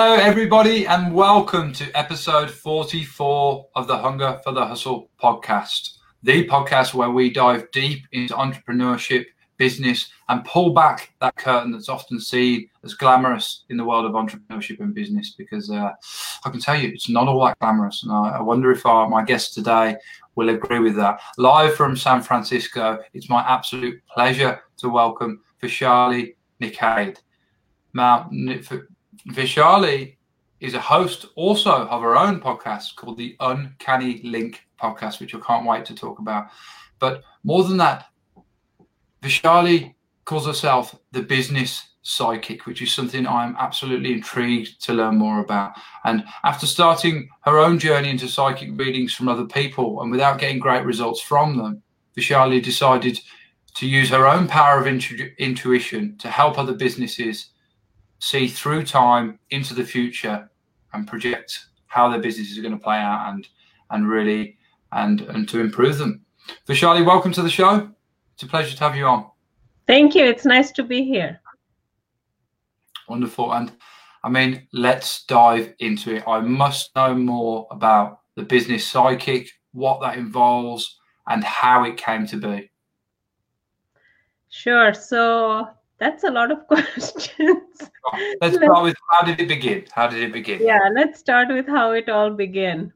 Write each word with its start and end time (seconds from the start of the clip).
Hello, 0.00 0.14
everybody, 0.14 0.86
and 0.86 1.12
welcome 1.12 1.72
to 1.72 1.90
episode 1.98 2.48
44 2.48 3.66
of 3.74 3.88
the 3.88 3.98
Hunger 3.98 4.40
for 4.44 4.52
the 4.52 4.64
Hustle 4.64 5.10
podcast, 5.20 5.96
the 6.22 6.46
podcast 6.46 6.94
where 6.94 7.10
we 7.10 7.30
dive 7.30 7.68
deep 7.72 8.04
into 8.12 8.32
entrepreneurship, 8.34 9.24
business, 9.56 10.08
and 10.28 10.44
pull 10.44 10.72
back 10.72 11.12
that 11.20 11.34
curtain 11.34 11.72
that's 11.72 11.88
often 11.88 12.20
seen 12.20 12.70
as 12.84 12.94
glamorous 12.94 13.64
in 13.70 13.76
the 13.76 13.84
world 13.84 14.06
of 14.06 14.12
entrepreneurship 14.12 14.78
and 14.78 14.94
business. 14.94 15.34
Because 15.36 15.68
uh, 15.68 15.90
I 16.44 16.50
can 16.50 16.60
tell 16.60 16.80
you, 16.80 16.90
it's 16.90 17.08
not 17.08 17.26
all 17.26 17.44
that 17.46 17.58
glamorous. 17.58 18.04
And 18.04 18.12
I, 18.12 18.36
I 18.36 18.40
wonder 18.40 18.70
if 18.70 18.86
our, 18.86 19.08
my 19.08 19.24
guest 19.24 19.52
today 19.52 19.96
will 20.36 20.50
agree 20.50 20.78
with 20.78 20.94
that. 20.94 21.18
Live 21.38 21.74
from 21.74 21.96
San 21.96 22.22
Francisco, 22.22 23.00
it's 23.14 23.28
my 23.28 23.40
absolute 23.40 24.00
pleasure 24.14 24.62
to 24.76 24.90
welcome 24.90 25.40
Vishali 25.60 26.36
Nikade. 26.62 27.16
Now, 27.94 28.28
Vishali 29.28 30.16
is 30.60 30.74
a 30.74 30.80
host 30.80 31.26
also 31.36 31.70
of 31.70 32.02
her 32.02 32.16
own 32.16 32.40
podcast 32.40 32.96
called 32.96 33.18
the 33.18 33.36
Uncanny 33.40 34.20
Link 34.24 34.66
podcast, 34.80 35.20
which 35.20 35.34
I 35.34 35.40
can't 35.40 35.66
wait 35.66 35.84
to 35.86 35.94
talk 35.94 36.18
about. 36.18 36.46
But 36.98 37.22
more 37.44 37.64
than 37.64 37.76
that, 37.76 38.06
Vishali 39.22 39.94
calls 40.24 40.46
herself 40.46 40.98
the 41.12 41.22
business 41.22 41.88
psychic, 42.02 42.66
which 42.66 42.80
is 42.80 42.92
something 42.92 43.26
I'm 43.26 43.54
absolutely 43.58 44.12
intrigued 44.12 44.82
to 44.84 44.94
learn 44.94 45.16
more 45.16 45.40
about. 45.40 45.72
And 46.04 46.24
after 46.42 46.66
starting 46.66 47.28
her 47.42 47.58
own 47.58 47.78
journey 47.78 48.10
into 48.10 48.28
psychic 48.28 48.70
readings 48.78 49.14
from 49.14 49.28
other 49.28 49.44
people 49.44 50.00
and 50.00 50.10
without 50.10 50.38
getting 50.38 50.58
great 50.58 50.84
results 50.84 51.20
from 51.20 51.58
them, 51.58 51.82
Vishali 52.16 52.62
decided 52.62 53.20
to 53.74 53.86
use 53.86 54.10
her 54.10 54.26
own 54.26 54.48
power 54.48 54.80
of 54.80 54.86
intu- 54.86 55.30
intuition 55.38 56.16
to 56.18 56.30
help 56.30 56.58
other 56.58 56.74
businesses 56.74 57.50
see 58.18 58.48
through 58.48 58.84
time 58.84 59.38
into 59.50 59.74
the 59.74 59.84
future 59.84 60.50
and 60.92 61.06
project 61.06 61.66
how 61.86 62.08
their 62.08 62.20
businesses 62.20 62.58
are 62.58 62.62
going 62.62 62.76
to 62.76 62.82
play 62.82 62.98
out 62.98 63.32
and 63.32 63.48
and 63.90 64.08
really 64.08 64.56
and 64.92 65.22
and 65.22 65.48
to 65.48 65.60
improve 65.60 65.98
them. 65.98 66.24
Vishali, 66.66 67.04
welcome 67.04 67.32
to 67.32 67.42
the 67.42 67.50
show. 67.50 67.90
It's 68.34 68.42
a 68.42 68.46
pleasure 68.46 68.76
to 68.76 68.84
have 68.84 68.96
you 68.96 69.06
on. 69.06 69.30
Thank 69.86 70.14
you. 70.14 70.24
It's 70.24 70.44
nice 70.44 70.70
to 70.72 70.82
be 70.82 71.02
here. 71.02 71.40
Wonderful. 73.08 73.52
And 73.54 73.72
I 74.22 74.28
mean, 74.28 74.68
let's 74.72 75.24
dive 75.24 75.74
into 75.78 76.16
it. 76.16 76.24
I 76.26 76.40
must 76.40 76.94
know 76.94 77.14
more 77.14 77.66
about 77.70 78.20
the 78.36 78.42
business 78.42 78.86
psychic, 78.86 79.48
what 79.72 80.00
that 80.02 80.18
involves, 80.18 80.98
and 81.28 81.42
how 81.42 81.84
it 81.84 81.96
came 81.96 82.26
to 82.26 82.36
be. 82.36 82.70
Sure. 84.50 84.92
So 84.94 85.68
that's 85.98 86.24
a 86.24 86.30
lot 86.30 86.50
of 86.50 86.66
questions. 86.68 87.90
Let's 88.40 88.56
start 88.56 88.82
with 88.82 88.96
how 89.10 89.26
did 89.26 89.40
it 89.40 89.48
begin? 89.48 89.84
How 89.92 90.06
did 90.08 90.22
it 90.22 90.32
begin? 90.32 90.60
Yeah, 90.62 90.88
let's 90.92 91.18
start 91.18 91.48
with 91.48 91.66
how 91.66 91.92
it 91.92 92.08
all 92.08 92.30
began. 92.30 92.92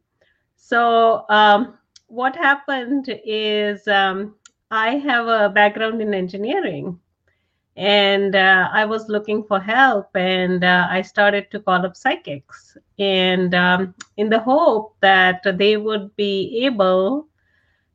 So, 0.57 1.25
um, 1.29 1.79
what 2.07 2.37
happened 2.37 3.07
is 3.25 3.87
um, 3.89 4.35
I 4.71 4.97
have 4.99 5.27
a 5.27 5.49
background 5.49 6.01
in 6.01 6.15
engineering 6.15 6.99
and 7.77 8.37
uh, 8.37 8.69
I 8.73 8.85
was 8.85 9.09
looking 9.09 9.45
for 9.45 9.59
help 9.59 10.15
and 10.15 10.63
uh, 10.63 10.87
I 10.91 11.03
started 11.03 11.51
to 11.51 11.61
call 11.61 11.87
up 11.87 11.97
psychics 11.97 12.77
and 12.99 13.55
um, 13.55 13.95
in 14.19 14.29
the 14.29 14.39
hope 14.39 14.97
that 15.01 15.43
they 15.59 15.77
would 15.77 16.15
be 16.17 16.65
able 16.65 17.29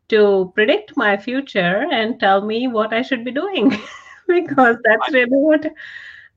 to 0.10 0.52
predict 0.56 0.98
my 0.98 1.18
future 1.18 1.86
and 1.92 2.20
tell 2.20 2.42
me 2.42 2.68
what 2.68 2.94
I 2.94 3.02
should 3.02 3.24
be 3.24 3.32
doing. 3.32 3.78
because 4.42 4.78
that's 4.84 5.14
really 5.14 5.30
what 5.32 5.66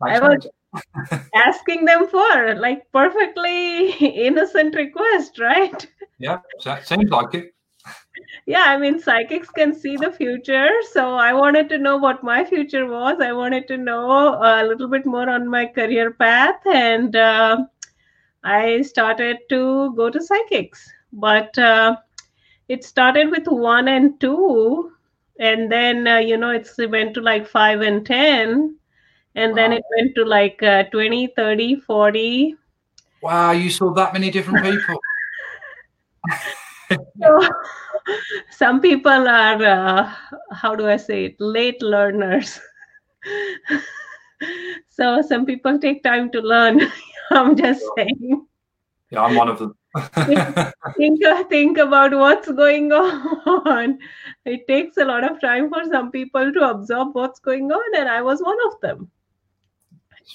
I 0.01 0.19
was 0.21 0.47
asking 1.35 1.85
them 1.85 2.07
for, 2.09 2.55
like 2.55 2.91
perfectly 2.93 3.91
innocent 4.27 4.75
request, 4.75 5.39
right? 5.39 5.87
Yeah, 6.19 6.39
seems 6.83 7.11
like 7.11 7.35
it. 7.35 7.55
Yeah, 8.47 8.65
I 8.67 8.77
mean, 8.77 8.99
psychics 8.99 9.49
can 9.49 9.75
see 9.75 9.97
the 9.97 10.13
future. 10.13 10.69
So 10.93 11.15
I 11.15 11.33
wanted 11.33 11.69
to 11.71 11.79
know 11.79 11.97
what 11.97 12.23
my 12.23 12.45
future 12.45 12.87
was. 12.87 13.21
I 13.21 13.33
wanted 13.33 13.69
to 13.69 13.77
know 13.77 14.39
a 14.43 14.65
little 14.67 14.89
bit 14.89 15.07
more 15.07 15.29
on 15.29 15.49
my 15.49 15.67
career 15.67 16.13
path. 16.13 16.61
And 16.67 17.15
uh, 17.17 17.65
I 18.43 18.83
started 18.83 19.39
to 19.51 19.95
go 19.95 20.11
to 20.11 20.21
psychics. 20.21 20.91
But 21.13 21.57
uh, 21.59 21.97
it 22.69 22.85
started 22.85 23.31
with 23.31 23.47
one 23.47 23.89
and 23.89 24.19
two 24.21 24.93
and 25.41 25.73
then 25.73 26.07
uh, 26.07 26.19
you 26.19 26.37
know 26.37 26.51
it's 26.51 26.79
it 26.79 26.91
went 26.91 27.15
to 27.15 27.21
like 27.21 27.49
5 27.49 27.81
and 27.81 28.07
10 28.07 28.77
and 29.35 29.51
wow. 29.51 29.57
then 29.57 29.73
it 29.73 29.83
went 29.97 30.15
to 30.15 30.25
like 30.25 30.63
uh, 30.63 30.85
20 30.85 31.29
30 31.35 31.81
40 31.81 32.55
wow 33.23 33.51
you 33.51 33.71
saw 33.71 33.93
that 33.95 34.13
many 34.13 34.31
different 34.31 34.65
people. 34.71 35.01
So, 37.23 37.49
some 38.51 38.81
people 38.81 39.29
are 39.29 39.63
uh, 39.63 40.13
how 40.53 40.75
do 40.75 40.89
i 40.89 40.97
say 40.97 41.27
it? 41.27 41.41
Late 41.41 41.83
learners. 41.83 42.61
So 44.89 45.23
some 45.23 45.45
people 45.47 45.79
take 45.79 46.03
time 46.03 46.31
to 46.33 46.41
learn. 46.41 46.81
I'm 47.31 47.57
just 47.57 47.83
saying. 47.97 48.47
Yeah 49.11 49.23
i'm 49.23 49.35
one 49.35 49.49
of 49.49 49.59
them 49.59 49.75
think, 50.97 51.23
think 51.49 51.79
about 51.79 52.15
what's 52.15 52.51
going 52.51 52.93
on. 52.93 53.99
It 54.45 54.67
takes 54.69 54.97
a 54.97 55.05
lot 55.05 55.31
of 55.31 55.41
time 55.41 55.69
for 55.69 55.85
some 55.91 56.11
people 56.11 56.53
to 56.53 56.71
absorb 56.71 57.15
what's 57.15 57.41
going 57.41 57.71
on, 57.71 58.01
and 58.01 58.09
I 58.09 58.23
was 58.23 58.41
one 58.41 58.59
of 58.67 58.81
them. 58.81 59.11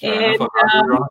And, 0.02 0.40
um, 0.74 1.06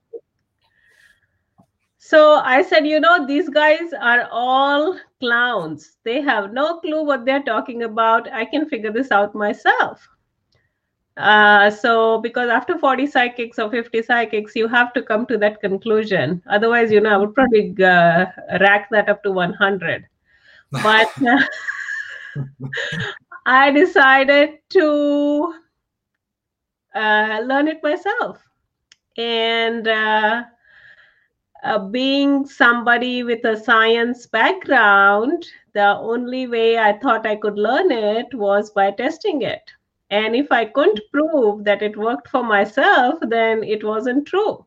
so 1.97 2.35
I 2.35 2.61
said, 2.61 2.85
you 2.85 2.99
know, 2.99 3.25
these 3.25 3.49
guys 3.49 3.91
are 3.99 4.27
all 4.31 4.99
clowns. 5.19 5.97
They 6.03 6.21
have 6.21 6.53
no 6.53 6.79
clue 6.79 7.03
what 7.03 7.25
they're 7.25 7.41
talking 7.41 7.81
about. 7.81 8.31
I 8.31 8.45
can 8.45 8.69
figure 8.69 8.91
this 8.91 9.11
out 9.11 9.33
myself. 9.33 10.07
Uh, 11.17 11.69
so 11.69 12.19
because 12.19 12.49
after 12.49 12.77
40 12.77 13.07
psychics 13.07 13.57
or 13.57 13.69
50 13.71 14.01
psychics, 14.01 14.55
you 14.55 14.67
have 14.67 14.91
to 14.93 15.01
come 15.01 15.25
to 15.27 15.37
that 15.37 15.61
conclusion. 15.61 16.41
Otherwise, 16.49 16.91
you 16.91 16.99
know, 16.99 17.11
I 17.11 17.17
would 17.17 17.33
probably 17.33 17.73
uh, 17.83 18.25
rack 18.59 18.89
that 18.91 19.07
up 19.07 19.23
to 19.23 19.31
100. 19.31 20.05
But 20.71 21.09
I 23.45 23.71
decided 23.71 24.59
to 24.69 25.53
uh, 26.93 27.41
learn 27.45 27.69
it 27.69 27.81
myself. 27.81 28.41
And 29.17 29.87
uh, 29.87 30.43
uh, 31.63 31.79
being 31.79 32.45
somebody 32.45 33.23
with 33.23 33.45
a 33.45 33.55
science 33.55 34.25
background, 34.27 35.45
the 35.73 35.97
only 35.97 36.47
way 36.47 36.77
I 36.77 36.97
thought 36.97 37.25
I 37.25 37.37
could 37.37 37.57
learn 37.57 37.91
it 37.91 38.33
was 38.33 38.71
by 38.71 38.91
testing 38.91 39.43
it 39.43 39.71
and 40.09 40.35
if 40.35 40.51
I 40.51 40.65
couldn't 40.65 40.99
prove 41.11 41.63
that 41.63 41.81
it 41.81 41.97
worked 41.97 42.27
for 42.27 42.43
myself, 42.43 43.15
then 43.21 43.63
it 43.63 43.83
wasn't 43.83 44.27
true. 44.27 44.65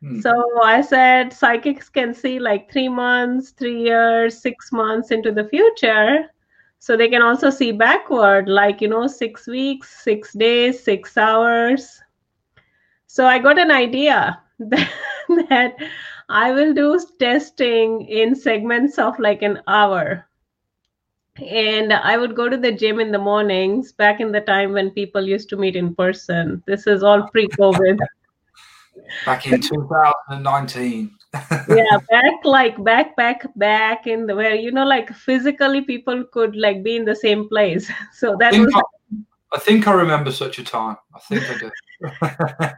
Hmm. 0.00 0.20
So 0.20 0.32
I 0.62 0.82
said 0.82 1.32
psychics 1.32 1.88
can 1.88 2.12
see 2.12 2.38
like 2.38 2.70
three 2.70 2.88
months, 2.88 3.50
three 3.50 3.82
years, 3.82 4.40
six 4.40 4.72
months 4.72 5.10
into 5.10 5.32
the 5.32 5.48
future. 5.48 6.30
So 6.78 6.96
they 6.96 7.08
can 7.08 7.22
also 7.22 7.48
see 7.48 7.72
backward, 7.72 8.48
like, 8.48 8.80
you 8.80 8.88
know, 8.88 9.06
six 9.06 9.46
weeks, 9.46 10.04
six 10.04 10.34
days, 10.34 10.82
six 10.82 11.16
hours. 11.16 12.00
So 13.06 13.26
I 13.26 13.38
got 13.38 13.58
an 13.58 13.70
idea 13.70 14.38
that, 14.58 14.90
that 15.48 15.76
I 16.28 16.52
will 16.52 16.74
do 16.74 17.00
testing 17.18 18.02
in 18.02 18.34
segments 18.34 18.98
of 18.98 19.18
like 19.18 19.40
an 19.40 19.62
hour 19.66 20.28
and 21.38 21.92
I 21.92 22.16
would 22.16 22.34
go 22.34 22.48
to 22.48 22.56
the 22.56 22.72
gym 22.72 23.00
in 23.00 23.12
the 23.12 23.18
mornings 23.18 23.92
back 23.92 24.20
in 24.20 24.32
the 24.32 24.40
time 24.40 24.72
when 24.72 24.90
people 24.90 25.26
used 25.26 25.48
to 25.50 25.56
meet 25.56 25.76
in 25.76 25.94
person. 25.94 26.62
This 26.66 26.86
is 26.86 27.02
all 27.02 27.28
pre 27.28 27.48
COVID. 27.48 27.98
back 29.24 29.46
in 29.46 29.60
2019. 29.60 31.10
yeah, 31.68 31.98
back 32.10 32.44
like 32.44 32.82
back, 32.82 33.16
back, 33.16 33.46
back 33.56 34.06
in 34.06 34.26
the 34.26 34.34
where 34.34 34.54
you 34.54 34.70
know, 34.70 34.86
like 34.86 35.12
physically 35.14 35.82
people 35.82 36.24
could 36.32 36.56
like 36.56 36.82
be 36.82 36.96
in 36.96 37.04
the 37.04 37.16
same 37.16 37.48
place. 37.48 37.90
So 38.12 38.36
that 38.40 38.54
I 38.54 38.60
was. 38.60 38.72
I, 38.74 39.56
I 39.56 39.58
think 39.60 39.86
I 39.86 39.92
remember 39.92 40.32
such 40.32 40.58
a 40.58 40.64
time. 40.64 40.96
I 41.14 41.18
think 41.20 41.42
I 41.50 41.58
do. 41.58 41.70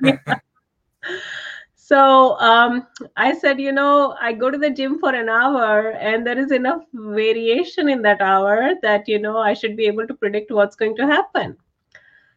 yeah. 0.02 0.38
So 1.88 2.38
um, 2.38 2.86
I 3.16 3.32
said, 3.32 3.58
you 3.58 3.72
know, 3.72 4.14
I 4.20 4.34
go 4.34 4.50
to 4.50 4.58
the 4.58 4.68
gym 4.68 4.98
for 4.98 5.14
an 5.14 5.30
hour 5.30 5.92
and 5.92 6.26
there 6.26 6.38
is 6.38 6.52
enough 6.52 6.82
variation 6.92 7.88
in 7.88 8.02
that 8.02 8.20
hour 8.20 8.74
that, 8.82 9.08
you 9.08 9.18
know, 9.18 9.38
I 9.38 9.54
should 9.54 9.74
be 9.74 9.86
able 9.86 10.06
to 10.06 10.12
predict 10.12 10.50
what's 10.50 10.76
going 10.76 10.96
to 10.96 11.06
happen. 11.06 11.56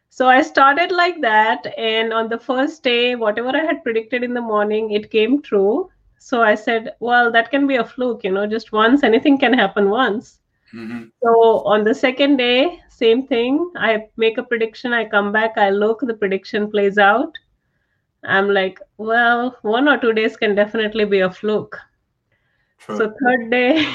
So 0.08 0.26
I 0.26 0.40
started 0.40 0.90
like 0.90 1.20
that. 1.20 1.66
And 1.76 2.14
on 2.14 2.30
the 2.30 2.38
first 2.38 2.82
day, 2.82 3.14
whatever 3.14 3.50
I 3.50 3.62
had 3.62 3.84
predicted 3.84 4.24
in 4.24 4.32
the 4.32 4.40
morning, 4.40 4.92
it 4.92 5.10
came 5.10 5.42
true. 5.42 5.90
So 6.18 6.40
I 6.40 6.54
said, 6.54 6.94
well, 7.00 7.30
that 7.30 7.50
can 7.50 7.66
be 7.66 7.76
a 7.76 7.84
fluke, 7.84 8.24
you 8.24 8.32
know, 8.32 8.46
just 8.46 8.72
once, 8.72 9.02
anything 9.02 9.36
can 9.36 9.52
happen 9.52 9.90
once. 9.90 10.38
Mm-hmm. 10.72 11.08
So 11.22 11.60
on 11.66 11.84
the 11.84 11.94
second 11.94 12.38
day, 12.38 12.80
same 12.88 13.26
thing. 13.26 13.70
I 13.76 14.06
make 14.16 14.38
a 14.38 14.42
prediction, 14.42 14.94
I 14.94 15.04
come 15.04 15.30
back, 15.30 15.58
I 15.58 15.68
look, 15.68 16.00
the 16.00 16.14
prediction 16.14 16.70
plays 16.70 16.96
out 16.96 17.36
I'm 18.24 18.48
like, 18.48 18.78
well, 18.98 19.56
one 19.62 19.88
or 19.88 19.98
two 19.98 20.12
days 20.12 20.36
can 20.36 20.54
definitely 20.54 21.04
be 21.04 21.20
a 21.20 21.30
fluke. 21.30 21.78
True. 22.78 22.96
So 22.96 23.14
third 23.22 23.50
day, 23.50 23.92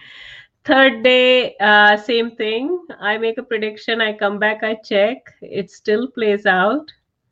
third 0.64 1.02
day, 1.02 1.56
uh, 1.60 1.96
same 1.96 2.36
thing. 2.36 2.78
I 3.00 3.18
make 3.18 3.38
a 3.38 3.42
prediction. 3.42 4.00
I 4.00 4.12
come 4.12 4.38
back. 4.38 4.62
I 4.62 4.76
check. 4.76 5.18
It 5.42 5.70
still 5.70 6.08
plays 6.10 6.46
out. 6.46 6.90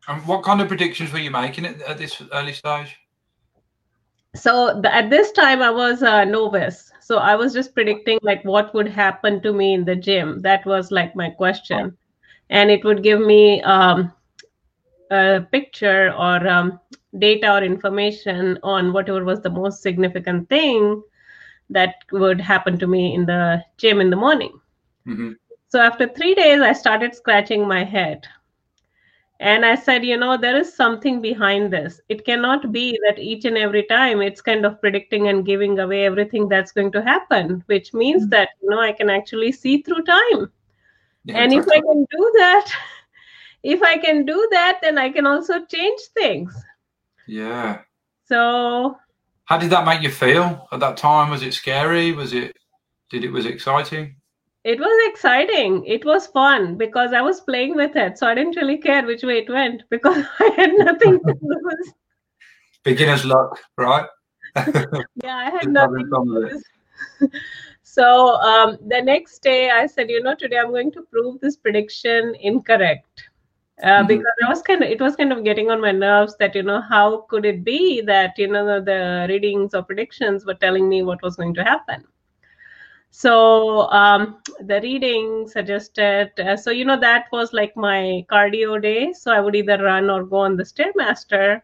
and 0.09 0.25
what 0.27 0.43
kind 0.43 0.61
of 0.61 0.69
predictions 0.69 1.13
were 1.13 1.21
you 1.21 1.31
making 1.31 1.67
at, 1.67 1.81
at 1.83 1.99
this 1.99 2.21
early 2.33 2.53
stage? 2.53 2.97
So 4.35 4.81
the, 4.81 4.93
at 4.93 5.11
this 5.11 5.31
time, 5.33 5.63
I 5.63 5.71
was 5.71 6.03
a 6.03 6.25
novice. 6.25 6.91
So 7.01 7.19
I 7.19 7.37
was 7.37 7.53
just 7.53 7.75
predicting 7.75 8.19
like 8.23 8.45
what 8.45 8.73
would 8.75 8.89
happen 8.89 9.43
to 9.43 9.53
me 9.53 9.75
in 9.75 9.85
the 9.85 9.97
gym. 9.97 10.41
That 10.41 10.65
was 10.65 10.91
like 10.91 11.15
my 11.15 11.31
question, 11.31 11.97
and 12.49 12.71
it 12.71 12.85
would 12.85 13.03
give 13.03 13.21
me 13.21 13.61
um, 13.63 14.13
a 15.13 15.47
picture 15.53 16.13
or 16.13 16.47
um, 16.49 16.81
data 17.19 17.53
or 17.53 17.63
information 17.63 18.59
on 18.63 18.93
whatever 18.93 19.25
was 19.25 19.41
the 19.43 19.51
most 19.51 19.83
significant 19.83 20.49
thing 20.49 21.03
that 21.71 21.97
would 22.13 22.41
happen 22.41 22.79
to 22.79 22.87
me 22.87 23.15
in 23.15 23.27
the 23.27 23.63
gym 23.79 24.01
in 24.01 24.11
the 24.11 24.17
morning. 24.17 24.53
hmm 25.05 25.33
So 25.69 25.81
after 25.81 26.09
three 26.09 26.35
days, 26.35 26.61
I 26.61 26.73
started 26.73 27.15
scratching 27.15 27.67
my 27.69 27.85
head. 27.85 28.27
And 29.41 29.65
I 29.67 29.75
said, 29.75 30.05
you 30.05 30.17
know, 30.17 30.37
there 30.37 30.57
is 30.57 30.75
something 30.75 31.21
behind 31.21 31.73
this. 31.73 32.01
It 32.09 32.25
cannot 32.25 32.73
be 32.73 32.99
that 33.07 33.19
each 33.19 33.45
and 33.45 33.57
every 33.59 33.85
time 33.85 34.23
it's 34.23 34.41
kind 34.41 34.65
of 34.65 34.81
predicting 34.81 35.29
and 35.29 35.45
giving 35.45 35.79
away 35.79 36.05
everything 36.05 36.49
that's 36.49 36.73
going 36.73 36.93
to 36.93 37.03
happen, 37.03 37.63
which 37.67 37.93
means 37.93 38.29
that, 38.29 38.51
you 38.63 38.71
know, 38.71 38.81
I 38.81 38.93
can 38.93 39.11
actually 39.11 39.53
see 39.53 39.83
through 39.83 40.05
time. 40.05 40.53
Yeah, 41.25 41.39
and 41.39 41.53
if 41.53 41.65
I 41.69 41.81
can 41.81 42.07
do 42.11 42.33
that, 42.39 42.73
if 43.63 43.83
I 43.83 43.99
can 43.99 44.25
do 44.25 44.49
that, 44.53 44.79
then 44.83 44.99
I 44.99 45.11
can 45.11 45.27
also 45.27 45.65
change 45.67 46.01
things. 46.15 46.55
yeah. 47.27 47.81
So 48.27 48.97
How 49.45 49.59
did 49.59 49.71
that 49.71 49.85
make 49.85 50.03
you 50.03 50.11
feel 50.11 50.67
at 50.73 50.81
that 50.81 50.97
time? 50.97 51.31
Was 51.31 51.43
it 51.43 51.53
scary? 51.55 52.13
Was 52.13 52.33
it? 52.33 52.57
Did 53.11 53.25
it 53.25 53.31
was 53.31 53.47
it 53.47 53.53
exciting? 53.55 54.17
it 54.65 54.79
was 54.79 55.09
exciting. 55.11 55.85
It 55.87 56.05
was 56.05 56.29
fun 56.29 56.77
because 56.79 57.13
I 57.13 57.21
was 57.21 57.41
playing 57.41 57.75
with 57.75 57.97
it. 57.97 58.17
So 58.17 58.29
I 58.29 58.35
didn't 58.35 58.55
really 58.57 58.79
care 58.79 59.05
which 59.05 59.25
way 59.25 59.39
it 59.39 59.51
went 59.51 59.83
because 59.91 60.25
I 60.41 60.51
had 60.57 60.71
nothing 60.79 61.19
to 61.19 61.35
lose. 61.43 61.93
Beginner's 62.85 63.25
luck, 63.25 63.59
right? 63.77 64.07
Yeah, 65.25 65.37
I 65.37 65.51
had 65.51 65.69
nothing 65.69 66.05
to 66.05 66.11
fun 66.11 66.29
with 66.35 66.53
it. 66.53 66.63
lose. 67.21 67.33
So 67.83 68.37
um, 68.37 68.79
the 68.87 69.03
next 69.03 69.43
day, 69.43 69.71
I 69.71 69.87
said, 69.87 70.09
you 70.09 70.23
know, 70.23 70.35
today 70.35 70.59
I'm 70.59 70.71
going 70.71 70.93
to 70.93 71.03
prove 71.11 71.41
this 71.41 71.57
prediction 71.57 72.35
incorrect. 72.41 73.29
Uh, 73.81 74.03
Mhm. 74.03 74.09
because 74.09 74.33
I 74.45 74.49
was 74.49 74.63
kind 74.63 74.83
of, 74.83 74.91
it 74.91 75.01
was 75.01 75.17
kind 75.17 75.33
of 75.33 75.45
getting 75.45 75.71
on 75.71 75.81
my 75.81 75.93
nerves 75.93 76.37
that, 76.39 76.55
you 76.55 76.63
know, 76.63 76.81
how 76.81 77.23
could 77.29 77.45
it 77.45 77.65
be 77.65 78.01
that, 78.03 78.39
you 78.39 78.49
know, 78.49 78.65
the, 78.67 78.81
the 78.85 79.27
readings 79.29 79.75
or 79.75 79.83
predictions 79.83 80.45
were 80.45 80.55
telling 80.55 80.89
me 80.89 81.03
what 81.03 81.23
was 81.23 81.37
going 81.37 81.55
to 81.55 81.65
happen? 81.65 82.05
So 83.11 83.91
um, 83.91 84.41
the 84.61 84.81
reading 84.83 85.47
suggested, 85.49 86.33
uh, 86.39 86.57
so, 86.57 86.71
you 86.71 86.85
know, 86.85 86.99
that 87.01 87.27
was 87.33 87.53
like 87.53 87.77
my 87.77 88.25
cardio 88.31 88.81
day. 88.81 89.13
So 89.13 89.33
I 89.33 89.41
would 89.41 89.55
either 89.55 89.83
run 89.83 90.11
or 90.11 90.25
go 90.25 90.37
on 90.37 90.57
the 90.57 90.65
Stairmaster. 90.65 91.63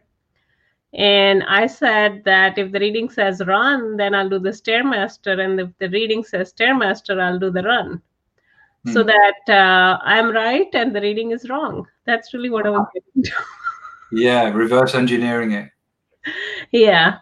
And 0.93 1.43
I 1.43 1.67
said 1.67 2.23
that 2.25 2.57
if 2.57 2.71
the 2.71 2.79
reading 2.79 3.09
says 3.09 3.41
run, 3.45 3.97
then 3.97 4.13
I'll 4.15 4.29
do 4.29 4.39
the 4.39 4.49
Stairmaster. 4.49 5.39
And 5.39 5.59
if 5.59 5.69
the 5.79 5.89
reading 5.89 6.23
says 6.23 6.53
Stairmaster, 6.53 7.19
I'll 7.21 7.39
do 7.39 7.51
the 7.51 7.63
run. 7.63 8.01
So 8.85 9.03
Hmm. 9.03 9.05
that 9.05 9.35
uh, 9.49 9.99
I'm 10.03 10.31
right 10.31 10.67
and 10.73 10.95
the 10.95 11.01
reading 11.01 11.31
is 11.31 11.49
wrong. 11.49 11.85
That's 12.05 12.33
really 12.33 12.49
what 12.49 12.65
I 12.65 12.69
was 12.71 12.85
getting 12.93 13.23
to. 13.23 13.31
Yeah, 14.11 14.49
reverse 14.49 14.95
engineering 14.95 15.51
it. 15.51 15.71
yeah. 16.71 17.19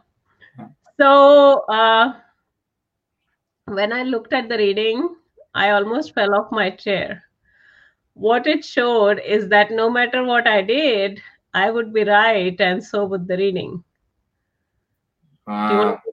So 1.00 1.66
uh, 1.70 2.14
when 3.66 3.92
I 3.94 4.04
looked 4.04 4.34
at 4.34 4.50
the 4.50 4.58
reading, 4.58 5.16
I 5.54 5.70
almost 5.72 6.14
fell 6.14 6.34
off 6.36 6.52
my 6.52 6.70
chair. 6.72 7.24
What 8.14 8.48
it 8.48 8.64
showed 8.64 9.20
is 9.20 9.50
that 9.50 9.72
no 9.72 9.90
matter 9.90 10.24
what 10.24 10.48
I 10.48 10.62
did, 10.62 11.22
I 11.54 11.70
would 11.72 11.94
be 11.94 12.04
right, 12.04 12.60
and 12.60 12.84
so 12.84 13.06
would 13.06 13.28
the 13.28 13.38
reading. 13.38 13.84
Do 15.68 15.76
you 15.76 15.82
Wow. 15.82 15.88
want 15.88 16.00
to 16.04 16.12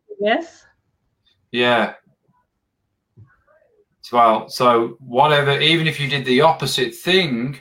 Yeah. 4.13 4.19
Well, 4.19 4.49
so 4.49 4.97
whatever, 5.01 5.59
even 5.61 5.87
if 5.87 5.99
you 5.99 6.09
did 6.09 6.25
the 6.25 6.43
opposite 6.43 6.95
thing, 6.95 7.59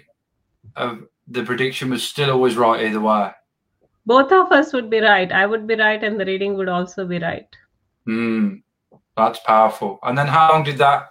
of 0.75 1.03
the 1.27 1.43
prediction 1.43 1.89
was 1.89 2.03
still 2.03 2.31
always 2.31 2.55
right 2.55 2.85
either 2.85 2.99
way. 2.99 3.31
Both 4.05 4.31
of 4.31 4.51
us 4.51 4.73
would 4.73 4.89
be 4.89 4.99
right. 4.99 5.31
I 5.31 5.45
would 5.45 5.65
be 5.65 5.75
right, 5.75 6.03
and 6.03 6.19
the 6.19 6.25
reading 6.25 6.55
would 6.55 6.67
also 6.67 7.05
be 7.05 7.19
right. 7.19 7.47
Hmm. 8.05 8.55
That's 9.15 9.39
powerful. 9.39 9.99
And 10.03 10.17
then 10.17 10.27
how 10.27 10.51
long 10.51 10.63
did 10.63 10.77
that 10.79 11.09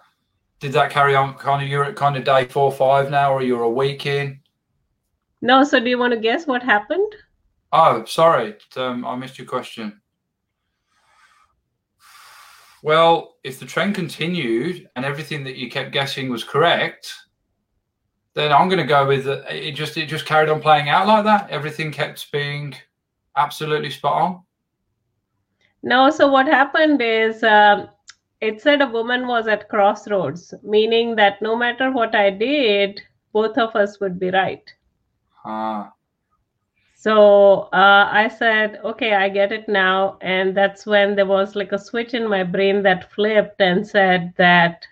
did 0.60 0.72
that 0.72 0.90
carry 0.90 1.14
on? 1.14 1.34
Kind 1.34 1.62
of 1.62 1.68
you're 1.68 1.84
at 1.84 1.96
kind 1.96 2.16
of 2.16 2.24
day 2.24 2.46
four, 2.46 2.70
five 2.70 3.10
now, 3.10 3.32
or 3.32 3.42
you're 3.42 3.62
a 3.62 3.70
week 3.70 4.06
in? 4.06 4.40
No, 5.40 5.64
so 5.64 5.80
do 5.80 5.88
you 5.88 5.98
want 5.98 6.12
to 6.12 6.20
guess 6.20 6.46
what 6.46 6.62
happened? 6.62 7.12
Oh, 7.72 8.04
sorry, 8.04 8.56
um, 8.76 9.06
I 9.06 9.16
missed 9.16 9.38
your 9.38 9.46
question. 9.46 10.01
Well, 12.82 13.36
if 13.44 13.60
the 13.60 13.66
trend 13.66 13.94
continued 13.94 14.88
and 14.96 15.04
everything 15.04 15.44
that 15.44 15.56
you 15.56 15.70
kept 15.70 15.92
guessing 15.92 16.28
was 16.28 16.42
correct, 16.42 17.14
then 18.34 18.52
I'm 18.52 18.68
going 18.68 18.80
to 18.80 18.84
go 18.84 19.06
with 19.06 19.28
it. 19.28 19.44
It 19.48 19.72
just 19.72 19.96
it 19.96 20.06
just 20.06 20.26
carried 20.26 20.48
on 20.48 20.60
playing 20.60 20.88
out 20.88 21.06
like 21.06 21.24
that. 21.24 21.48
Everything 21.50 21.92
kept 21.92 22.30
being 22.32 22.74
absolutely 23.36 23.90
spot 23.90 24.22
on. 24.22 24.42
No, 25.84 26.10
so 26.10 26.30
what 26.30 26.46
happened 26.46 27.00
is 27.02 27.42
um, 27.44 27.88
it 28.40 28.60
said 28.60 28.80
a 28.80 28.86
woman 28.86 29.26
was 29.26 29.46
at 29.46 29.68
crossroads, 29.68 30.54
meaning 30.62 31.14
that 31.16 31.40
no 31.42 31.56
matter 31.56 31.90
what 31.92 32.14
I 32.14 32.30
did, 32.30 33.00
both 33.32 33.56
of 33.58 33.74
us 33.76 34.00
would 34.00 34.18
be 34.18 34.30
right. 34.30 34.62
Ah, 35.44 35.92
So 37.02 37.62
uh, 37.72 38.08
I 38.12 38.28
said, 38.28 38.78
okay, 38.84 39.14
I 39.14 39.28
get 39.28 39.50
it 39.50 39.68
now. 39.68 40.18
And 40.20 40.56
that's 40.56 40.86
when 40.86 41.16
there 41.16 41.26
was 41.26 41.56
like 41.56 41.72
a 41.72 41.78
switch 41.78 42.14
in 42.14 42.28
my 42.28 42.44
brain 42.44 42.80
that 42.84 43.10
flipped 43.10 43.60
and 43.60 43.84
said 43.84 44.32
that, 44.36 44.86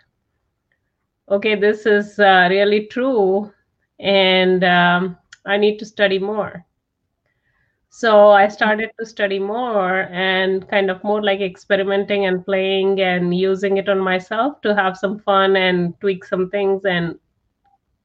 okay, 1.28 1.54
this 1.54 1.86
is 1.86 2.18
uh, 2.18 2.48
really 2.50 2.86
true. 2.86 3.52
And 4.00 4.64
um, 4.64 5.18
I 5.46 5.56
need 5.56 5.78
to 5.78 5.86
study 5.86 6.18
more. 6.18 6.66
So 7.90 8.30
I 8.30 8.48
started 8.48 8.90
to 8.98 9.06
study 9.06 9.38
more 9.38 10.08
and 10.10 10.68
kind 10.68 10.90
of 10.90 11.04
more 11.04 11.22
like 11.22 11.40
experimenting 11.40 12.26
and 12.26 12.44
playing 12.44 13.00
and 13.00 13.32
using 13.32 13.76
it 13.76 13.88
on 13.88 14.00
myself 14.00 14.60
to 14.62 14.74
have 14.74 14.98
some 14.98 15.20
fun 15.20 15.54
and 15.54 15.94
tweak 16.00 16.24
some 16.24 16.50
things 16.50 16.84
and 16.84 17.20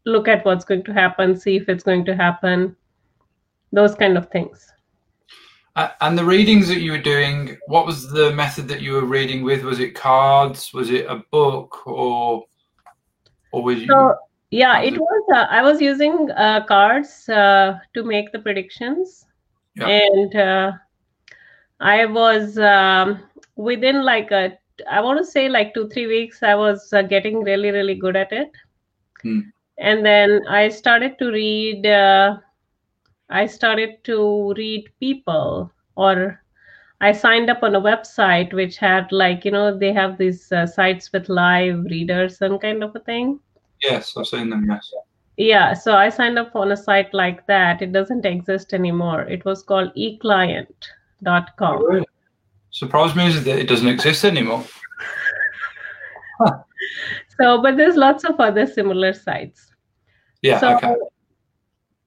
look 0.06 0.28
at 0.28 0.46
what's 0.46 0.64
going 0.64 0.84
to 0.84 0.94
happen, 0.94 1.36
see 1.36 1.56
if 1.56 1.68
it's 1.70 1.84
going 1.84 2.06
to 2.06 2.16
happen, 2.16 2.76
those 3.76 3.94
kind 3.96 4.18
of 4.18 4.30
things. 4.30 4.72
A- 5.76 5.92
and 6.02 6.18
the 6.18 6.24
readings 6.24 6.68
that 6.70 6.80
you 6.82 6.92
were 6.94 7.06
doing, 7.14 7.58
what 7.68 7.86
was 7.86 8.10
the 8.10 8.32
method 8.32 8.68
that 8.70 8.82
you 8.82 8.94
were 8.94 9.06
reading 9.06 9.44
with? 9.44 9.64
Was 9.64 9.80
it 9.80 9.94
cards? 9.94 10.74
Was 10.74 10.90
it 10.90 11.06
a 11.16 11.18
book, 11.32 11.86
or 11.86 12.46
or 13.52 13.64
was 13.64 13.80
you? 13.82 13.88
So 13.88 14.16
yeah, 14.52 14.76
How's 14.76 14.88
it 14.88 14.94
it- 14.94 15.02
was. 15.02 15.24
Uh, 15.36 15.48
I 15.50 15.62
was 15.62 15.82
using 15.82 16.32
uh, 16.32 16.66
cards 16.66 17.28
uh, 17.30 17.78
to 17.94 18.04
make 18.04 18.32
the 18.32 18.40
predictions, 18.40 19.26
Yeah. 19.76 19.88
and 19.88 20.36
uh, 20.36 20.72
I 21.82 22.06
was 22.06 22.58
um, 22.58 23.20
within 23.58 24.02
like 24.04 24.32
a. 24.32 24.58
I 24.90 25.02
want 25.02 25.20
to 25.20 25.26
say 25.26 25.48
like 25.50 25.74
two 25.74 25.90
three 25.90 26.08
weeks. 26.08 26.42
I 26.44 26.56
was 26.56 26.88
uh, 26.94 27.02
getting 27.02 27.44
really 27.44 27.72
really 27.72 27.96
good 27.96 28.16
at 28.16 28.32
it, 28.32 28.52
Hmm. 29.24 29.40
and 29.78 30.06
then 30.06 30.42
I 30.48 30.70
started 30.70 31.20
to 31.20 31.32
read. 31.32 31.86
I 33.30 33.46
started 33.46 34.04
to 34.06 34.54
read 34.56 34.90
people, 35.00 35.72
or 35.96 36.42
I 37.02 37.12
signed 37.12 37.50
up 37.50 37.64
on 37.64 37.76
a 37.76 37.82
website 37.82 38.54
which 38.54 38.78
had 38.78 39.12
like 39.12 39.46
you 39.46 39.52
know 39.52 39.78
they 39.78 39.94
have 39.94 40.18
these 40.18 40.52
uh, 40.52 40.68
sites 40.68 41.12
with 41.12 41.30
live 41.30 41.84
readers 41.86 42.42
and 42.42 42.62
kind 42.62 42.84
of 42.84 42.96
a 42.96 43.00
thing. 43.00 43.40
Yes, 43.82 44.16
I've 44.18 44.28
seen 44.28 44.50
them. 44.50 44.68
Yes. 44.70 44.92
Yeah, 45.38 45.74
so 45.74 45.96
I 45.96 46.10
signed 46.10 46.40
up 46.40 46.56
on 46.56 46.72
a 46.72 46.78
site 46.78 47.14
like 47.14 47.46
that. 47.48 47.82
It 47.82 47.92
doesn't 47.92 48.26
exist 48.26 48.74
anymore. 48.74 49.24
It 49.24 49.44
was 49.44 49.64
called 49.64 49.94
eclient.com. 49.96 51.78
Oh, 51.78 51.86
really? 51.86 52.08
Surprised 52.72 53.18
me 53.18 53.28
is 53.28 53.44
that 53.44 53.60
it 53.60 53.68
doesn't 53.68 53.88
exist 53.88 54.24
anymore. 54.24 54.64
So, 57.38 57.62
but 57.62 57.78
there's 57.78 57.96
lots 57.96 58.24
of 58.24 58.40
other 58.40 58.66
similar 58.66 59.14
sites. 59.14 59.72
Yeah. 60.42 60.60
so, 60.60 60.76
okay. 60.78 60.96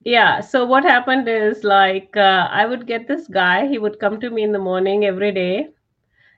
Yeah, 0.09 0.41
so 0.41 0.65
what 0.65 0.83
happened 0.83 1.27
is 1.29 1.63
like 1.63 2.15
uh, 2.17 2.47
I 2.51 2.65
would 2.65 2.87
get 2.87 3.07
this 3.07 3.27
guy, 3.27 3.67
he 3.67 3.77
would 3.79 3.99
come 3.99 4.19
to 4.21 4.29
me 4.29 4.43
in 4.43 4.51
the 4.51 4.59
morning 4.59 5.05
every 5.05 5.31
day, 5.31 5.69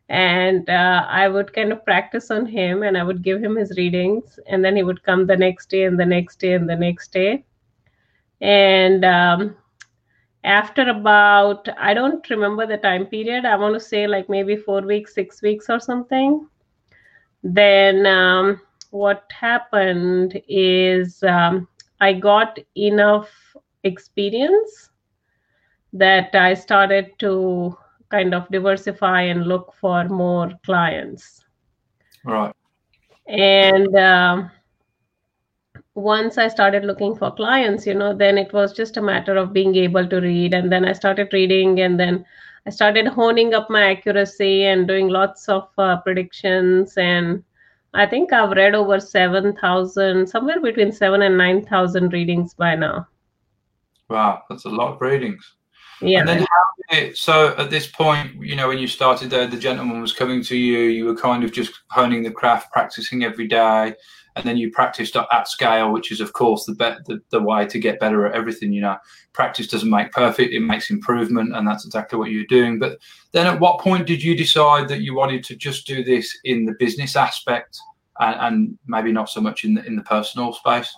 and 0.10 0.70
uh, 0.70 1.06
I 1.08 1.28
would 1.28 1.54
kind 1.54 1.72
of 1.72 1.86
practice 1.86 2.32
on 2.32 2.46
him 2.46 2.84
and 2.84 2.98
I 2.98 3.04
would 3.04 3.24
give 3.24 3.42
him 3.44 3.56
his 3.56 3.78
readings, 3.78 4.40
and 4.48 4.64
then 4.64 4.76
he 4.76 4.84
would 4.84 5.04
come 5.04 5.26
the 5.28 5.38
next 5.38 5.70
day 5.70 5.84
and 5.86 6.00
the 6.00 6.06
next 6.06 6.40
day 6.40 6.54
and 6.54 6.70
the 6.70 6.76
next 6.76 7.14
day. 7.14 7.44
And 8.42 9.06
um, 9.06 9.56
after 10.44 10.90
about 10.90 11.68
i 11.78 11.94
don't 11.94 12.30
remember 12.30 12.66
the 12.68 12.78
time 12.78 13.06
period 13.06 13.46
i 13.46 13.56
want 13.56 13.74
to 13.74 13.80
say 13.80 14.08
like 14.08 14.30
maybe 14.30 14.56
four 14.56 14.82
weeks 14.82 15.14
six 15.14 15.42
weeks 15.42 15.70
or 15.70 15.80
something 15.80 16.48
then 17.44 18.06
um, 18.06 18.60
what 18.92 19.24
happened 19.40 20.42
is 20.48 21.24
um, 21.24 21.68
i 22.02 22.14
got 22.14 22.58
enough 22.78 23.30
experience 23.84 24.90
that 25.94 26.34
i 26.36 26.54
started 26.54 27.12
to 27.20 27.76
kind 28.10 28.34
of 28.34 28.48
diversify 28.50 29.22
and 29.22 29.48
look 29.48 29.74
for 29.74 30.08
more 30.10 30.52
clients 30.64 31.44
right 32.26 32.54
and 33.28 33.96
um, 33.96 34.52
once 35.96 36.38
I 36.38 36.48
started 36.48 36.86
looking 36.86 37.16
for 37.16 37.32
clients, 37.32 37.86
you 37.86 37.94
know, 37.94 38.14
then 38.14 38.38
it 38.38 38.54
was 38.54 38.74
just 38.74 38.98
a 38.98 39.02
matter 39.02 39.36
of 39.36 39.54
being 39.54 39.76
able 39.76 40.08
to 40.08 40.22
read. 40.22 40.54
And 40.54 40.72
then 40.72 40.86
I 40.86 40.94
started 40.94 41.30
reading, 41.34 41.82
and 41.82 42.00
then 42.00 42.26
I 42.66 42.70
started 42.70 43.08
honing 43.08 43.54
up 43.54 43.70
my 43.70 43.92
accuracy 43.92 44.66
and 44.66 44.88
doing 44.88 45.10
lots 45.10 45.50
of 45.50 45.70
uh, 45.78 45.98
predictions. 45.98 46.98
And 46.98 47.44
I 47.94 48.06
think 48.06 48.32
I've 48.32 48.52
read 48.52 48.74
over 48.74 49.00
7,000, 49.00 50.28
somewhere 50.28 50.62
between 50.62 50.92
seven 50.92 51.22
and 51.24 51.38
9,000 51.38 52.14
readings 52.14 52.54
by 52.54 52.76
now. 52.76 53.08
Wow, 54.12 54.44
that's 54.50 54.66
a 54.66 54.70
lot 54.70 54.94
of 54.94 55.02
readings. 55.02 55.44
Yeah. 56.02 56.20
And 56.20 56.30
then 56.30 57.16
so 57.16 57.56
at 57.58 57.70
this 57.70 57.88
point, 57.88 58.44
you 58.44 58.56
know, 58.56 58.68
when 58.68 58.80
you 58.80 58.88
started 58.88 59.30
there, 59.30 59.48
the 59.48 59.58
gentleman 59.58 60.02
was 60.02 60.14
coming 60.14 60.44
to 60.44 60.58
you, 60.58 60.80
you 60.80 61.06
were 61.06 61.16
kind 61.16 61.44
of 61.44 61.52
just 61.52 61.72
honing 61.90 62.24
the 62.24 62.32
craft, 62.32 62.72
practicing 62.72 63.24
every 63.24 63.48
day 63.48 63.96
and 64.36 64.46
then 64.46 64.58
you 64.58 64.72
practiced 64.72 65.16
at 65.16 65.48
scale, 65.48 65.92
which 65.92 66.12
is 66.12 66.22
of 66.22 66.34
course 66.34 66.66
the, 66.66 66.74
the 67.06 67.22
the 67.32 67.42
way 67.42 67.66
to 67.66 67.80
get 67.80 68.00
better 68.00 68.26
at 68.26 68.36
everything. 68.36 68.72
You 68.72 68.82
know, 68.82 68.98
practice 69.34 69.68
doesn't 69.68 69.90
make 69.90 70.12
perfect; 70.12 70.54
it 70.54 70.62
makes 70.62 70.90
improvement, 70.90 71.56
and 71.56 71.68
that's 71.68 71.86
exactly 71.86 72.18
what 72.18 72.32
you're 72.32 72.46
doing. 72.46 72.80
But 72.80 73.00
then, 73.34 73.48
at 73.48 73.60
what 73.60 73.80
point 73.80 74.08
did 74.08 74.24
you 74.24 74.36
decide 74.36 74.88
that 74.88 75.02
you 75.02 75.16
wanted 75.16 75.44
to 75.46 75.56
just 75.56 75.86
do 75.86 76.04
this 76.04 76.38
in 76.46 76.66
the 76.66 76.76
business 76.80 77.16
aspect, 77.16 77.80
and, 78.20 78.40
and 78.40 78.80
maybe 78.88 79.12
not 79.12 79.30
so 79.30 79.42
much 79.42 79.66
in 79.66 79.74
the 79.74 79.86
in 79.86 79.96
the 79.96 80.04
personal 80.04 80.54
space? 80.54 80.96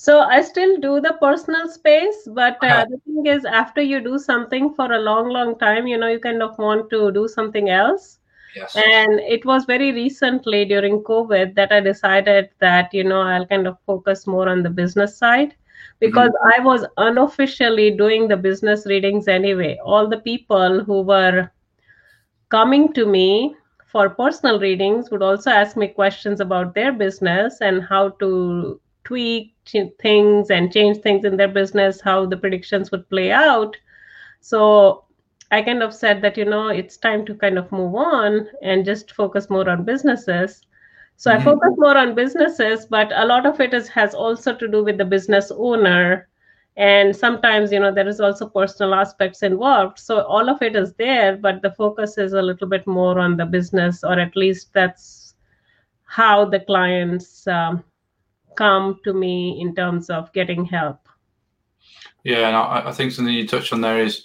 So 0.00 0.20
I 0.20 0.42
still 0.42 0.76
do 0.78 1.00
the 1.00 1.16
personal 1.20 1.68
space, 1.68 2.28
but 2.28 2.56
uh, 2.62 2.84
the 2.88 2.98
thing 3.04 3.26
is, 3.26 3.44
after 3.44 3.82
you 3.82 4.00
do 4.00 4.16
something 4.16 4.72
for 4.74 4.92
a 4.92 5.00
long, 5.00 5.28
long 5.28 5.58
time, 5.58 5.88
you 5.88 5.98
know, 5.98 6.06
you 6.06 6.20
kind 6.20 6.40
of 6.40 6.56
want 6.56 6.88
to 6.90 7.10
do 7.10 7.26
something 7.26 7.68
else. 7.68 8.20
Yes. 8.54 8.76
And 8.76 9.18
it 9.18 9.44
was 9.44 9.64
very 9.64 9.90
recently 9.90 10.64
during 10.64 11.02
COVID 11.02 11.56
that 11.56 11.72
I 11.72 11.80
decided 11.80 12.50
that, 12.60 12.94
you 12.94 13.02
know, 13.02 13.22
I'll 13.22 13.44
kind 13.44 13.66
of 13.66 13.76
focus 13.86 14.24
more 14.24 14.48
on 14.48 14.62
the 14.62 14.70
business 14.70 15.18
side 15.18 15.56
because 15.98 16.30
I 16.54 16.60
was 16.60 16.86
unofficially 16.98 17.90
doing 17.90 18.28
the 18.28 18.36
business 18.36 18.86
readings 18.86 19.26
anyway. 19.26 19.80
All 19.84 20.06
the 20.06 20.20
people 20.20 20.84
who 20.84 21.02
were 21.02 21.50
coming 22.50 22.92
to 22.92 23.04
me 23.04 23.56
for 23.84 24.10
personal 24.10 24.60
readings 24.60 25.10
would 25.10 25.22
also 25.22 25.50
ask 25.50 25.76
me 25.76 25.88
questions 25.88 26.38
about 26.38 26.72
their 26.72 26.92
business 26.92 27.60
and 27.60 27.82
how 27.82 28.10
to 28.20 28.80
tweak 29.02 29.54
things 29.72 30.50
and 30.50 30.50
change 30.50 30.80
things 30.82 31.02
in 31.02 31.20
their 31.20 31.32
business, 31.32 31.82
how 31.88 32.12
the 32.26 32.36
predictions 32.36 32.90
would 32.90 33.08
play 33.08 33.30
out. 33.30 33.76
So 34.40 35.04
I 35.50 35.62
kind 35.62 35.82
of 35.82 35.94
said 35.94 36.20
that, 36.22 36.36
you 36.36 36.44
know, 36.44 36.68
it's 36.68 36.96
time 36.96 37.24
to 37.26 37.34
kind 37.34 37.58
of 37.58 37.70
move 37.72 37.94
on 37.94 38.48
and 38.62 38.84
just 38.84 39.12
focus 39.12 39.48
more 39.50 39.68
on 39.68 39.84
businesses. 39.84 40.62
So 41.16 41.30
I 41.32 41.38
Mhm. 41.38 41.42
focus 41.42 41.74
more 41.78 41.96
on 41.96 42.14
businesses, 42.14 42.86
but 42.86 43.10
a 43.14 43.24
lot 43.26 43.46
of 43.46 43.60
it 43.60 43.72
is, 43.74 43.88
has 43.88 44.14
also 44.14 44.54
to 44.54 44.68
do 44.68 44.84
with 44.84 44.98
the 44.98 45.04
business 45.04 45.50
owner. 45.54 46.28
And 46.76 47.14
sometimes, 47.14 47.72
you 47.72 47.80
know, 47.80 47.92
there 47.92 48.08
is 48.08 48.20
also 48.20 48.48
personal 48.48 48.94
aspects 48.94 49.42
involved. 49.42 49.98
So 49.98 50.20
all 50.22 50.48
of 50.48 50.62
it 50.62 50.76
is 50.76 50.94
there, 50.94 51.36
but 51.36 51.62
the 51.62 51.70
focus 51.72 52.18
is 52.18 52.32
a 52.32 52.42
little 52.42 52.68
bit 52.68 52.86
more 52.86 53.18
on 53.18 53.36
the 53.36 53.46
business, 53.46 54.04
or 54.04 54.18
at 54.18 54.36
least 54.36 54.72
that's 54.72 55.34
how 56.04 56.44
the 56.44 56.60
clients 56.60 57.46
um, 57.46 57.82
come 58.58 58.98
to 59.04 59.14
me 59.14 59.58
in 59.60 59.74
terms 59.74 60.10
of 60.10 60.32
getting 60.32 60.64
help. 60.64 60.98
Yeah, 62.24 62.48
and 62.48 62.56
I, 62.56 62.88
I 62.88 62.92
think 62.92 63.12
something 63.12 63.32
you 63.32 63.46
touched 63.46 63.72
on 63.72 63.80
there 63.80 64.02
is 64.02 64.24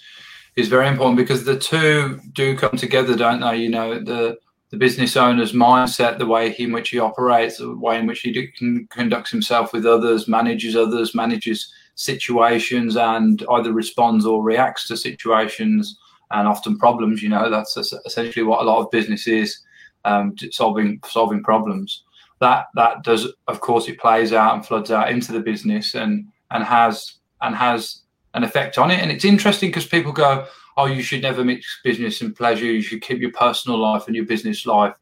is 0.56 0.68
very 0.68 0.88
important 0.88 1.16
because 1.16 1.44
the 1.44 1.58
two 1.58 2.20
do 2.32 2.56
come 2.56 2.76
together, 2.76 3.16
don't 3.16 3.40
they? 3.40 3.56
You 3.56 3.70
know, 3.70 3.98
the 4.00 4.36
the 4.70 4.76
business 4.76 5.16
owner's 5.16 5.52
mindset, 5.52 6.18
the 6.18 6.26
way 6.26 6.54
in 6.58 6.72
which 6.72 6.90
he 6.90 6.98
operates, 6.98 7.58
the 7.58 7.76
way 7.76 7.98
in 7.98 8.06
which 8.06 8.20
he 8.20 8.32
do, 8.32 8.48
can, 8.58 8.88
conducts 8.90 9.30
himself 9.30 9.72
with 9.72 9.86
others, 9.86 10.26
manages 10.26 10.74
others, 10.74 11.14
manages 11.14 11.72
situations, 11.94 12.96
and 12.96 13.44
either 13.52 13.72
responds 13.72 14.26
or 14.26 14.42
reacts 14.42 14.88
to 14.88 14.96
situations 14.96 15.96
and 16.32 16.48
often 16.48 16.76
problems. 16.76 17.22
You 17.22 17.28
know, 17.28 17.48
that's 17.48 17.76
essentially 17.76 18.44
what 18.44 18.62
a 18.62 18.64
lot 18.64 18.80
of 18.80 18.90
business 18.90 19.28
is 19.28 19.60
um, 20.04 20.34
solving 20.50 21.00
solving 21.06 21.42
problems. 21.42 22.03
That 22.40 22.66
that 22.74 23.02
does, 23.04 23.28
of 23.48 23.60
course, 23.60 23.88
it 23.88 23.98
plays 23.98 24.32
out 24.32 24.54
and 24.54 24.66
floods 24.66 24.90
out 24.90 25.10
into 25.10 25.32
the 25.32 25.40
business 25.40 25.94
and 25.94 26.26
and 26.50 26.64
has 26.64 27.14
and 27.40 27.54
has 27.54 28.02
an 28.34 28.44
effect 28.44 28.78
on 28.78 28.90
it. 28.90 29.00
And 29.00 29.10
it's 29.12 29.24
interesting 29.24 29.70
because 29.70 29.86
people 29.86 30.12
go, 30.12 30.46
"Oh, 30.76 30.86
you 30.86 31.02
should 31.02 31.22
never 31.22 31.44
mix 31.44 31.80
business 31.84 32.20
and 32.20 32.34
pleasure. 32.34 32.64
You 32.66 32.82
should 32.82 33.02
keep 33.02 33.20
your 33.20 33.32
personal 33.32 33.78
life 33.78 34.06
and 34.06 34.16
your 34.16 34.24
business 34.26 34.66
life 34.66 34.94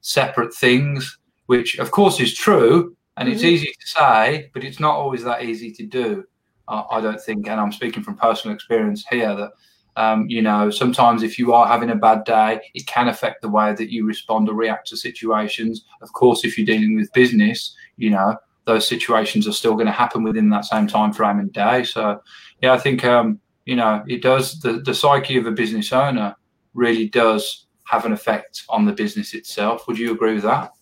separate 0.00 0.52
things," 0.54 1.18
which, 1.46 1.78
of 1.78 1.90
course, 1.90 2.20
is 2.20 2.34
true. 2.34 2.96
And 3.16 3.28
it's 3.28 3.42
Mhm. 3.42 3.46
easy 3.52 3.66
to 3.66 3.86
say, 3.88 4.50
but 4.54 4.64
it's 4.64 4.80
not 4.80 4.94
always 4.96 5.22
that 5.24 5.44
easy 5.44 5.70
to 5.72 5.84
do. 5.84 6.24
Uh, 6.68 6.84
I 6.90 7.00
don't 7.00 7.20
think, 7.20 7.48
and 7.48 7.60
I'm 7.60 7.72
speaking 7.72 8.02
from 8.02 8.16
personal 8.16 8.54
experience 8.54 9.04
here, 9.10 9.34
that 9.36 9.52
um, 9.96 10.26
you 10.28 10.42
know 10.42 10.70
sometimes 10.70 11.22
if 11.22 11.38
you 11.38 11.52
are 11.52 11.66
having 11.66 11.90
a 11.90 11.96
bad 11.96 12.24
day, 12.24 12.60
it 12.74 12.86
can 12.86 13.08
affect 13.08 13.42
the 13.42 13.48
way 13.48 13.74
that 13.74 13.90
you 13.90 14.06
respond 14.06 14.48
or 14.48 14.54
react 14.54 14.88
to 14.88 14.96
situations. 14.96 15.84
Of 16.02 16.12
course, 16.12 16.44
if 16.44 16.56
you're 16.56 16.66
dealing 16.66 16.96
with 16.96 17.12
business, 17.12 17.74
you 17.96 18.10
know 18.10 18.36
those 18.66 18.86
situations 18.86 19.48
are 19.48 19.52
still 19.52 19.74
going 19.74 19.86
to 19.86 19.92
happen 19.92 20.22
within 20.22 20.50
that 20.50 20.64
same 20.64 20.86
time 20.86 21.12
frame 21.12 21.40
and 21.40 21.52
day. 21.52 21.82
So, 21.82 22.20
yeah, 22.62 22.72
I 22.72 22.78
think 22.78 23.04
um, 23.04 23.40
you 23.64 23.76
know 23.76 24.04
it 24.06 24.22
does. 24.22 24.60
The 24.60 24.74
the 24.80 24.94
psyche 24.94 25.36
of 25.36 25.46
a 25.46 25.52
business 25.52 25.92
owner 25.92 26.36
really 26.74 27.08
does 27.08 27.66
have 27.84 28.04
an 28.04 28.12
effect 28.12 28.62
on 28.68 28.84
the 28.84 28.92
business 28.92 29.34
itself. 29.34 29.88
Would 29.88 29.98
you 29.98 30.12
agree 30.12 30.34
with 30.34 30.44
that? 30.44 30.72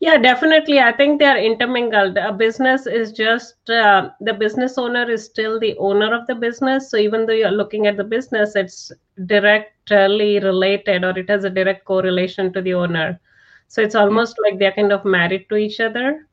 Yeah, 0.00 0.16
definitely. 0.16 0.78
I 0.78 0.92
think 0.92 1.18
they 1.18 1.26
are 1.26 1.38
intermingled. 1.38 2.16
A 2.18 2.32
business 2.32 2.86
is 2.86 3.12
just 3.12 3.68
uh, 3.68 4.10
the 4.20 4.32
business 4.32 4.78
owner 4.78 5.10
is 5.10 5.24
still 5.24 5.58
the 5.58 5.76
owner 5.78 6.14
of 6.14 6.26
the 6.28 6.36
business. 6.36 6.88
So 6.90 6.96
even 6.98 7.26
though 7.26 7.32
you're 7.32 7.50
looking 7.50 7.86
at 7.88 7.96
the 7.96 8.04
business, 8.04 8.54
it's 8.54 8.92
directly 9.26 10.38
related 10.38 11.02
or 11.04 11.18
it 11.18 11.28
has 11.28 11.42
a 11.44 11.50
direct 11.50 11.84
correlation 11.84 12.52
to 12.52 12.62
the 12.62 12.74
owner. 12.74 13.20
So 13.66 13.82
it's 13.82 13.96
almost 13.96 14.36
like 14.44 14.58
they're 14.60 14.72
kind 14.72 14.92
of 14.92 15.04
married 15.04 15.48
to 15.48 15.56
each 15.56 15.80
other. 15.80 16.28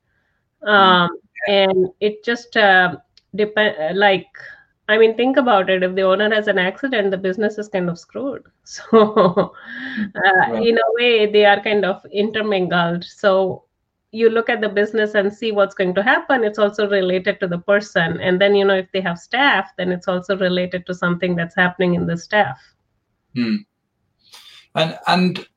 Um, 0.62 1.10
and 1.48 1.90
it 2.00 2.24
just 2.24 2.56
uh, 2.58 2.98
depend 3.36 3.98
like 3.98 4.28
I 4.88 4.98
mean, 4.98 5.18
think 5.18 5.38
about 5.38 5.70
it. 5.70 5.82
If 5.82 5.96
the 5.96 6.04
owner 6.04 6.34
has 6.34 6.48
an 6.48 6.60
accident, 6.60 7.12
the 7.12 7.18
business 7.18 7.58
is 7.58 7.68
kind 7.68 7.90
of 7.90 7.98
screwed. 8.00 8.44
So, 8.64 9.54
uh, 10.16 10.52
Right. 10.52 10.68
in 10.68 10.78
a 10.78 10.94
way, 10.94 11.32
they 11.32 11.46
are 11.46 11.62
kind 11.62 11.86
of 11.86 12.06
intermingled. 12.12 13.04
So, 13.04 13.64
you 14.12 14.30
look 14.30 14.50
at 14.50 14.62
the 14.62 14.70
business 14.70 15.14
and 15.14 15.34
see 15.34 15.52
what's 15.52 15.76
going 15.76 15.94
to 15.96 16.02
happen. 16.04 16.44
It's 16.46 16.58
also 16.60 16.90
related 16.90 17.40
to 17.42 17.48
the 17.48 17.58
person. 17.58 18.20
And 18.22 18.40
then, 18.40 18.56
you 18.56 18.64
know, 18.64 18.78
if 18.78 18.90
they 18.94 19.02
have 19.02 19.20
staff, 19.20 19.72
then 19.78 19.92
it's 19.92 20.08
also 20.08 20.38
related 20.38 20.86
to 20.86 20.94
something 20.94 21.36
that's 21.36 21.56
happening 21.56 21.96
in 21.96 22.08
the 22.08 22.18
staff. 22.18 22.58
Hmm. 23.36 23.56
And 24.76 24.98
and 25.08 25.48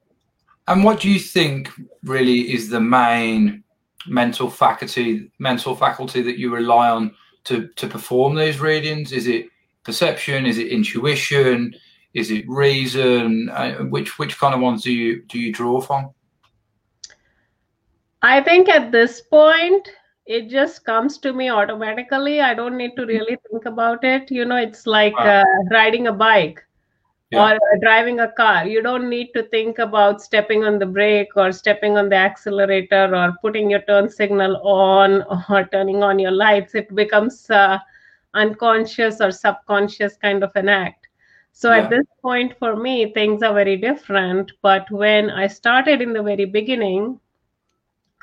and 0.67 0.83
what 0.85 1.01
do 1.01 1.09
you 1.09 1.21
think 1.21 1.71
really 2.03 2.53
is 2.53 2.69
the 2.69 2.81
main 2.81 3.63
mental 4.07 4.51
faculty 4.51 5.31
mental 5.39 5.77
faculty 5.77 6.23
that 6.23 6.39
you 6.39 6.53
rely 6.53 6.89
on 6.89 7.15
to 7.49 7.69
to 7.77 7.87
perform 7.87 8.35
these 8.35 8.61
readings? 8.61 9.13
Is 9.13 9.27
it 9.27 9.47
perception? 9.85 10.47
Is 10.47 10.59
it 10.59 10.69
intuition? 10.69 11.75
Is 12.15 12.31
it 12.31 12.49
reason? 12.49 13.49
Uh, 13.51 13.75
which 13.95 14.19
which 14.19 14.39
kind 14.39 14.55
of 14.55 14.61
ones 14.61 14.83
do 14.83 14.93
you 14.93 15.23
do 15.23 15.39
you 15.39 15.53
draw 15.53 15.81
from? 15.81 16.11
I 18.23 18.43
think 18.43 18.69
at 18.69 18.91
this 18.91 19.21
point, 19.21 19.89
it 20.27 20.49
just 20.49 20.85
comes 20.85 21.19
to 21.19 21.33
me 21.33 21.49
automatically. 21.49 22.41
I 22.41 22.53
don't 22.53 22.77
need 22.77 22.97
to 22.97 23.07
really 23.07 23.39
think 23.51 23.65
about 23.65 24.03
it. 24.05 24.31
You 24.31 24.45
know, 24.45 24.57
it's 24.57 24.87
like 24.87 25.17
Wow. 25.17 25.43
uh, 25.43 25.45
riding 25.71 26.09
a 26.09 26.13
bike 26.13 26.63
Yeah. 27.31 27.45
or 27.45 27.53
uh, 27.55 27.79
driving 27.83 28.21
a 28.21 28.31
car. 28.33 28.67
You 28.67 28.83
don't 28.83 29.09
need 29.09 29.31
to 29.35 29.43
think 29.45 29.79
about 29.79 30.21
stepping 30.23 30.65
on 30.65 30.79
the 30.79 30.87
brake 30.87 31.37
or 31.37 31.53
stepping 31.53 31.97
on 31.97 32.09
the 32.09 32.17
accelerator 32.17 33.15
or 33.15 33.35
putting 33.43 33.71
your 33.71 33.81
turn 33.83 34.09
signal 34.09 34.57
on 34.65 35.23
or 35.51 35.65
turning 35.73 36.03
on 36.03 36.19
your 36.19 36.33
lights. 36.33 36.75
It 36.75 36.95
becomes 36.95 37.51
uh, 37.51 37.79
unconscious 38.35 39.21
or 39.21 39.31
subconscious 39.31 40.17
kind 40.17 40.43
of 40.45 40.51
an 40.57 40.69
act. 40.69 41.09
So 41.53 41.71
Yeah. 41.71 41.81
at 41.81 41.91
this 41.91 42.07
point, 42.23 42.55
for 42.59 42.77
me, 42.77 43.13
things 43.13 43.43
are 43.43 43.55
very 43.55 43.77
different. 43.77 44.53
But 44.63 44.91
when 44.91 45.31
I 45.31 45.47
started 45.49 46.01
in 46.03 46.13
the 46.13 46.23
very 46.23 46.45
beginning, 46.47 47.19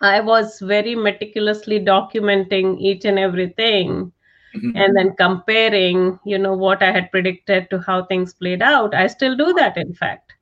I 0.02 0.22
was 0.22 0.60
very 0.60 0.96
meticulously 0.96 1.80
documenting 1.80 2.80
each 2.80 3.06
and 3.06 3.18
everything 3.20 4.12
mm-hmm. 4.56 4.76
and 4.76 4.96
then 4.96 5.16
comparing 5.16 6.20
you 6.26 6.38
know 6.38 6.54
what 6.54 6.82
i 6.82 6.92
had 6.92 7.12
predicted 7.12 7.70
to 7.70 7.80
how 7.80 8.04
things 8.06 8.34
played 8.34 8.62
out 8.62 8.94
i 8.94 9.08
still 9.08 9.36
do 9.36 9.54
that 9.54 9.78
in 9.78 9.94
fact 9.94 10.36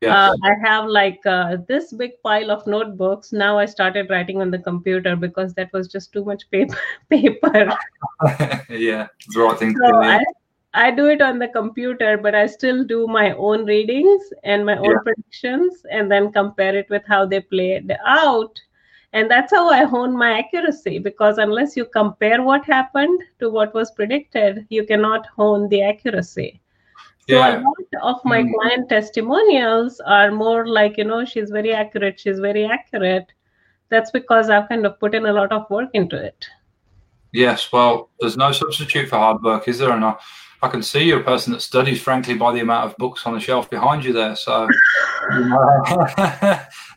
yeah. 0.00 0.30
Uh, 0.30 0.36
I 0.44 0.54
have 0.64 0.86
like 0.86 1.18
uh, 1.26 1.56
this 1.66 1.92
big 1.92 2.12
pile 2.22 2.52
of 2.52 2.66
notebooks. 2.66 3.32
Now 3.32 3.58
I 3.58 3.66
started 3.66 4.08
writing 4.10 4.40
on 4.40 4.50
the 4.50 4.58
computer 4.58 5.16
because 5.16 5.54
that 5.54 5.72
was 5.72 5.88
just 5.88 6.12
too 6.12 6.24
much 6.24 6.48
paper. 6.52 6.78
paper. 7.10 7.76
yeah, 8.70 9.08
the 9.28 9.40
right 9.40 9.58
thing 9.58 9.76
so 9.76 10.02
I, 10.02 10.22
I 10.74 10.90
do 10.92 11.06
it 11.06 11.20
on 11.20 11.38
the 11.38 11.48
computer, 11.48 12.16
but 12.16 12.34
I 12.34 12.46
still 12.46 12.84
do 12.84 13.08
my 13.08 13.32
own 13.32 13.64
readings 13.64 14.22
and 14.44 14.64
my 14.64 14.76
own 14.76 14.90
yeah. 14.90 14.98
predictions, 15.02 15.84
and 15.90 16.10
then 16.10 16.30
compare 16.32 16.76
it 16.76 16.88
with 16.90 17.02
how 17.08 17.26
they 17.26 17.40
played 17.40 17.90
out. 18.06 18.56
And 19.12 19.30
that's 19.30 19.52
how 19.52 19.70
I 19.70 19.84
hone 19.84 20.16
my 20.16 20.38
accuracy 20.38 20.98
because 20.98 21.38
unless 21.38 21.76
you 21.76 21.86
compare 21.86 22.42
what 22.42 22.64
happened 22.64 23.22
to 23.38 23.48
what 23.48 23.72
was 23.72 23.90
predicted, 23.90 24.66
you 24.68 24.84
cannot 24.84 25.26
hone 25.26 25.68
the 25.68 25.82
accuracy. 25.82 26.60
Yeah. 27.26 27.54
So 27.54 27.58
a 27.58 28.00
lot 28.00 28.16
of 28.16 28.24
my 28.24 28.42
mm. 28.42 28.52
client 28.54 28.88
testimonials 28.88 30.00
are 30.00 30.30
more 30.30 30.66
like, 30.66 30.98
you 30.98 31.04
know, 31.04 31.24
she's 31.24 31.50
very 31.50 31.72
accurate, 31.72 32.20
she's 32.20 32.38
very 32.38 32.64
accurate. 32.64 33.26
That's 33.90 34.10
because 34.10 34.50
I've 34.50 34.68
kind 34.68 34.84
of 34.84 34.98
put 35.00 35.14
in 35.14 35.24
a 35.24 35.32
lot 35.32 35.52
of 35.52 35.68
work 35.70 35.90
into 35.94 36.16
it. 36.16 36.46
Yes, 37.32 37.70
well, 37.72 38.10
there's 38.20 38.36
no 38.36 38.52
substitute 38.52 39.08
for 39.08 39.16
hard 39.16 39.42
work, 39.42 39.68
is 39.68 39.78
there? 39.78 39.92
And 39.92 40.04
I, 40.04 40.16
I 40.60 40.68
can 40.68 40.82
see 40.82 41.04
you're 41.04 41.20
a 41.20 41.24
person 41.24 41.52
that 41.52 41.62
studies, 41.62 42.02
frankly, 42.02 42.34
by 42.34 42.52
the 42.52 42.60
amount 42.60 42.90
of 42.90 42.96
books 42.96 43.26
on 43.26 43.34
the 43.34 43.40
shelf 43.40 43.70
behind 43.70 44.04
you 44.04 44.12
there. 44.12 44.34
So 44.34 44.68
you 45.32 45.48
know, 45.48 45.82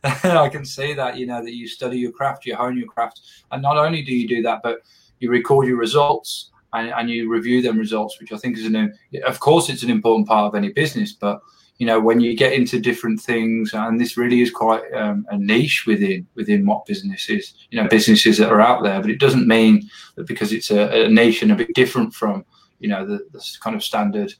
I 0.03 0.49
can 0.51 0.65
see 0.65 0.93
that, 0.95 1.17
you 1.17 1.27
know, 1.27 1.43
that 1.43 1.53
you 1.53 1.67
study 1.67 1.99
your 1.99 2.11
craft, 2.11 2.45
you 2.45 2.55
hone 2.55 2.77
your 2.77 2.87
craft. 2.87 3.21
And 3.51 3.61
not 3.61 3.77
only 3.77 4.01
do 4.01 4.15
you 4.15 4.27
do 4.27 4.41
that, 4.43 4.61
but 4.63 4.79
you 5.19 5.29
record 5.29 5.67
your 5.67 5.77
results 5.77 6.49
and, 6.73 6.89
and 6.89 7.09
you 7.09 7.31
review 7.31 7.61
them 7.61 7.77
results, 7.77 8.19
which 8.19 8.31
I 8.31 8.37
think 8.37 8.57
is 8.57 8.65
an, 8.65 8.97
of 9.25 9.39
course, 9.39 9.69
it's 9.69 9.83
an 9.83 9.91
important 9.91 10.27
part 10.27 10.47
of 10.47 10.55
any 10.55 10.71
business. 10.71 11.11
But 11.11 11.39
you 11.77 11.87
know, 11.87 11.99
when 11.99 12.19
you 12.19 12.35
get 12.35 12.53
into 12.53 12.79
different 12.79 13.19
things, 13.19 13.73
and 13.73 13.99
this 13.99 14.15
really 14.15 14.41
is 14.41 14.51
quite 14.51 14.83
um, 14.93 15.25
a 15.29 15.37
niche 15.37 15.85
within 15.87 16.27
within 16.35 16.65
what 16.65 16.85
businesses, 16.85 17.55
you 17.71 17.81
know, 17.81 17.87
businesses 17.89 18.37
that 18.37 18.51
are 18.51 18.61
out 18.61 18.83
there. 18.83 19.01
But 19.01 19.09
it 19.09 19.19
doesn't 19.19 19.47
mean 19.47 19.89
that 20.15 20.27
because 20.27 20.53
it's 20.53 20.69
a, 20.69 21.05
a 21.05 21.09
niche 21.09 21.41
and 21.41 21.51
a 21.51 21.55
bit 21.55 21.73
different 21.73 22.13
from 22.13 22.45
you 22.81 22.89
know 22.89 23.05
the, 23.05 23.25
the 23.31 23.57
kind 23.61 23.75
of 23.75 23.83
standard 23.83 24.33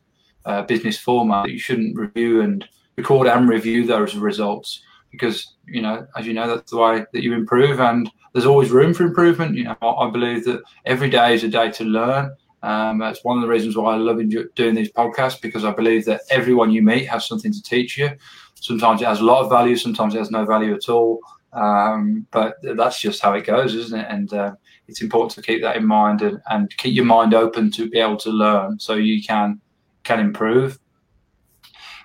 uh, 0.45 0.63
business 0.63 0.97
format 0.97 1.45
that 1.45 1.51
you 1.51 1.59
shouldn't 1.59 1.97
review 1.97 2.41
and 2.41 2.67
record 2.97 3.27
and 3.27 3.47
review 3.47 3.85
those 3.85 4.15
results 4.15 4.83
because 5.11 5.55
you 5.65 5.81
know 5.81 6.05
as 6.17 6.25
you 6.25 6.33
know 6.33 6.47
that's 6.47 6.71
the 6.71 6.77
way 6.77 7.05
that 7.13 7.23
you 7.23 7.33
improve 7.33 7.79
and 7.79 8.09
there's 8.33 8.45
always 8.45 8.71
room 8.71 8.93
for 8.93 9.03
improvement. 9.03 9.55
You 9.55 9.65
know, 9.65 9.77
I, 9.81 10.09
believe 10.09 10.45
that 10.45 10.61
every 10.85 11.09
day 11.09 11.33
is 11.33 11.43
a 11.43 11.49
day 11.49 11.71
to 11.71 11.83
learn. 11.83 12.35
Um, 12.63 12.99
that's 12.99 13.23
one 13.23 13.37
of 13.37 13.41
the 13.41 13.47
reasons 13.47 13.75
why 13.75 13.93
I 13.93 13.97
love 13.97 14.21
doing 14.55 14.75
these 14.75 14.91
podcasts 14.91 15.41
because 15.41 15.65
I 15.65 15.71
believe 15.71 16.05
that 16.05 16.21
everyone 16.29 16.71
you 16.71 16.81
meet 16.81 17.05
has 17.05 17.27
something 17.27 17.51
to 17.51 17.61
teach 17.61 17.97
you. 17.97 18.09
Sometimes 18.55 19.01
it 19.01 19.05
has 19.05 19.19
a 19.19 19.25
lot 19.25 19.43
of 19.43 19.49
value, 19.49 19.75
sometimes 19.75 20.13
it 20.13 20.19
has 20.19 20.31
no 20.31 20.45
value 20.45 20.73
at 20.73 20.87
all. 20.87 21.19
Um, 21.53 22.27
but 22.31 22.55
that's 22.61 23.01
just 23.01 23.21
how 23.21 23.33
it 23.33 23.45
goes, 23.45 23.73
isn't 23.73 23.99
it? 23.99 24.07
And 24.09 24.33
uh, 24.33 24.53
it's 24.91 25.01
important 25.01 25.31
to 25.31 25.41
keep 25.41 25.61
that 25.61 25.77
in 25.77 25.85
mind 25.85 26.21
and, 26.21 26.41
and 26.49 26.75
keep 26.77 26.93
your 26.93 27.05
mind 27.05 27.33
open 27.33 27.71
to 27.71 27.89
be 27.89 27.97
able 27.97 28.17
to 28.17 28.29
learn 28.29 28.77
so 28.77 28.95
you 28.95 29.23
can 29.23 29.59
can 30.03 30.19
improve. 30.19 30.77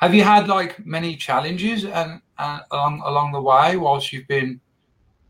Have 0.01 0.15
you 0.15 0.23
had 0.23 0.47
like 0.47 0.87
many 0.87 1.17
challenges 1.17 1.85
and, 1.85 2.21
and 2.39 2.61
along 2.71 3.03
along 3.05 3.33
the 3.33 3.43
way 3.43 3.77
whilst 3.77 4.13
you've 4.13 4.29
been 4.29 4.61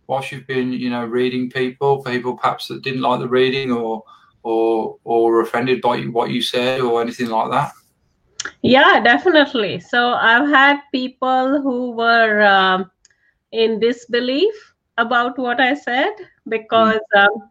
whilst 0.07 0.31
you've 0.31 0.47
been, 0.47 0.71
you 0.73 0.91
know, 0.91 1.05
reading 1.05 1.49
people, 1.51 2.05
people 2.05 2.37
perhaps 2.37 2.69
that 2.69 2.83
didn't 2.83 3.01
like 3.01 3.21
the 3.21 3.29
reading 3.29 3.73
or 3.73 4.05
or 4.43 4.99
or 5.05 5.41
offended 5.41 5.81
by 5.81 6.03
what 6.03 6.31
you 6.31 6.43
said 6.43 6.81
or 6.83 7.01
anything 7.01 7.29
like 7.29 7.51
that? 7.51 7.73
Yeah, 8.61 9.01
definitely. 9.01 9.81
So 9.81 10.11
I've 10.11 10.49
had 10.49 10.81
people 10.93 11.63
who 11.63 11.93
were 11.93 12.43
um, 12.43 12.91
in 13.53 13.81
disbelief 13.81 14.55
about 14.99 15.39
what 15.39 15.61
I 15.61 15.75
said 15.75 16.13
because 16.49 17.01
mm. 17.15 17.25
um, 17.25 17.51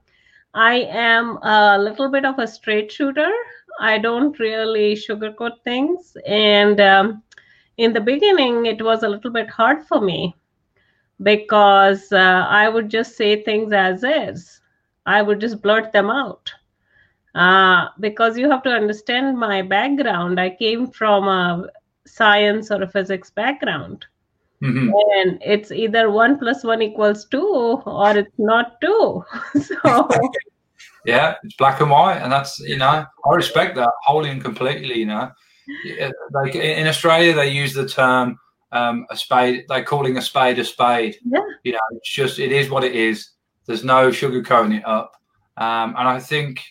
I 0.53 0.87
am 0.89 1.37
a 1.43 1.77
little 1.79 2.09
bit 2.09 2.25
of 2.25 2.39
a 2.39 2.47
straight 2.47 2.91
shooter. 2.91 3.31
I 3.79 3.97
don't 3.97 4.37
really 4.39 4.95
sugarcoat 4.95 5.61
things, 5.63 6.15
and 6.25 6.79
um, 6.79 7.23
in 7.77 7.91
the 7.91 8.01
beginning, 8.01 8.65
it 8.65 8.81
was 8.81 9.03
a 9.03 9.09
little 9.09 9.31
bit 9.31 9.49
hard 9.49 9.85
for 9.85 9.99
me 9.99 10.35
because 11.21 12.11
uh, 12.11 12.45
I 12.49 12.69
would 12.69 12.89
just 12.89 13.17
say 13.17 13.43
things 13.43 13.73
as 13.73 14.03
is. 14.03 14.61
I 15.05 15.21
would 15.21 15.39
just 15.39 15.61
blurt 15.61 15.91
them 15.91 16.09
out. 16.09 16.51
Uh, 17.35 17.89
because 17.99 18.37
you 18.37 18.49
have 18.49 18.63
to 18.63 18.69
understand 18.69 19.37
my 19.37 19.61
background. 19.61 20.39
I 20.39 20.51
came 20.51 20.87
from 20.87 21.27
a 21.27 21.67
science 22.07 22.71
or 22.71 22.81
a 22.81 22.87
physics 22.87 23.29
background. 23.29 24.05
Mm-hmm. 24.61 24.91
And 25.17 25.41
it's 25.45 25.71
either 25.71 26.09
one 26.09 26.39
plus 26.39 26.63
one 26.63 26.81
equals 26.81 27.25
two 27.25 27.81
or 27.85 28.17
it's 28.17 28.31
not 28.37 28.79
two. 28.81 29.23
so 29.61 30.09
yeah, 31.05 31.35
it's 31.43 31.55
black 31.55 31.81
and 31.81 31.89
white, 31.89 32.17
and 32.17 32.31
that's 32.31 32.59
you 32.59 32.77
know 32.77 33.05
I 33.25 33.33
respect 33.35 33.75
that 33.75 33.89
wholly 34.03 34.29
and 34.29 34.41
completely. 34.41 34.95
You 34.95 35.07
know, 35.07 35.31
like 36.31 36.55
in 36.55 36.87
Australia 36.87 37.33
they 37.33 37.49
use 37.49 37.73
the 37.73 37.87
term 37.87 38.37
um, 38.71 39.05
a 39.09 39.17
spade. 39.17 39.65
They're 39.67 39.83
calling 39.83 40.17
a 40.17 40.21
spade 40.21 40.59
a 40.59 40.65
spade. 40.65 41.17
Yeah. 41.25 41.39
You 41.63 41.73
know, 41.73 41.79
it's 41.91 42.09
just 42.09 42.39
it 42.39 42.51
is 42.51 42.69
what 42.69 42.83
it 42.83 42.95
is. 42.95 43.31
There's 43.65 43.83
no 43.83 44.09
sugarcoating 44.09 44.77
it 44.77 44.85
up. 44.85 45.13
Um, 45.57 45.95
and 45.97 46.07
I 46.07 46.19
think, 46.19 46.61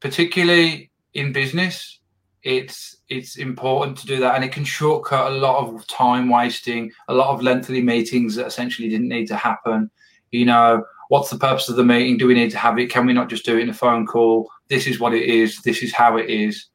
particularly 0.00 0.90
in 1.14 1.32
business, 1.32 2.00
it's 2.42 2.93
it's 3.08 3.36
important 3.36 3.98
to 3.98 4.06
do 4.06 4.18
that, 4.20 4.34
and 4.34 4.44
it 4.44 4.52
can 4.52 4.64
shortcut 4.64 5.32
a 5.32 5.34
lot 5.36 5.66
of 5.66 5.86
time 5.86 6.28
wasting, 6.28 6.90
a 7.08 7.14
lot 7.14 7.34
of 7.34 7.42
lengthy 7.42 7.82
meetings 7.82 8.34
that 8.36 8.46
essentially 8.46 8.88
didn't 8.88 9.08
need 9.08 9.26
to 9.26 9.36
happen. 9.36 9.90
You 10.30 10.46
know, 10.46 10.84
what's 11.08 11.30
the 11.30 11.38
purpose 11.38 11.68
of 11.68 11.76
the 11.76 11.84
meeting? 11.84 12.16
Do 12.16 12.26
we 12.26 12.34
need 12.34 12.50
to 12.50 12.58
have 12.58 12.78
it? 12.78 12.90
Can 12.90 13.06
we 13.06 13.12
not 13.12 13.28
just 13.28 13.44
do 13.44 13.58
it 13.58 13.62
in 13.62 13.68
a 13.68 13.74
phone 13.74 14.06
call? 14.06 14.50
This 14.68 14.86
is 14.86 15.00
what 15.00 15.14
it 15.14 15.24
is. 15.24 15.60
This 15.62 15.82
is 15.82 15.92
how 15.92 16.16
it 16.16 16.30
is. 16.30 16.66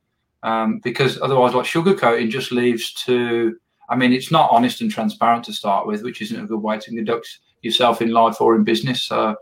Um, 0.44 0.80
because 0.84 1.20
otherwise, 1.22 1.54
like 1.54 1.66
sugarcoating 1.66 2.30
just 2.30 2.52
leaves 2.52 2.94
to 3.06 3.58
I 3.90 3.96
mean, 3.96 4.14
it's 4.14 4.32
not 4.32 4.52
honest 4.52 4.82
and 4.82 4.92
transparent 4.92 5.44
to 5.46 5.54
start 5.54 5.88
with, 5.88 6.04
which 6.04 6.22
isn't 6.22 6.40
a 6.40 6.46
good 6.46 6.62
way 6.62 6.78
to 6.78 6.96
conduct 6.96 7.40
yourself 7.62 8.02
in 8.02 8.12
life 8.12 8.40
or 8.40 8.56
in 8.56 8.64
business. 8.64 9.02
So, 9.02 9.36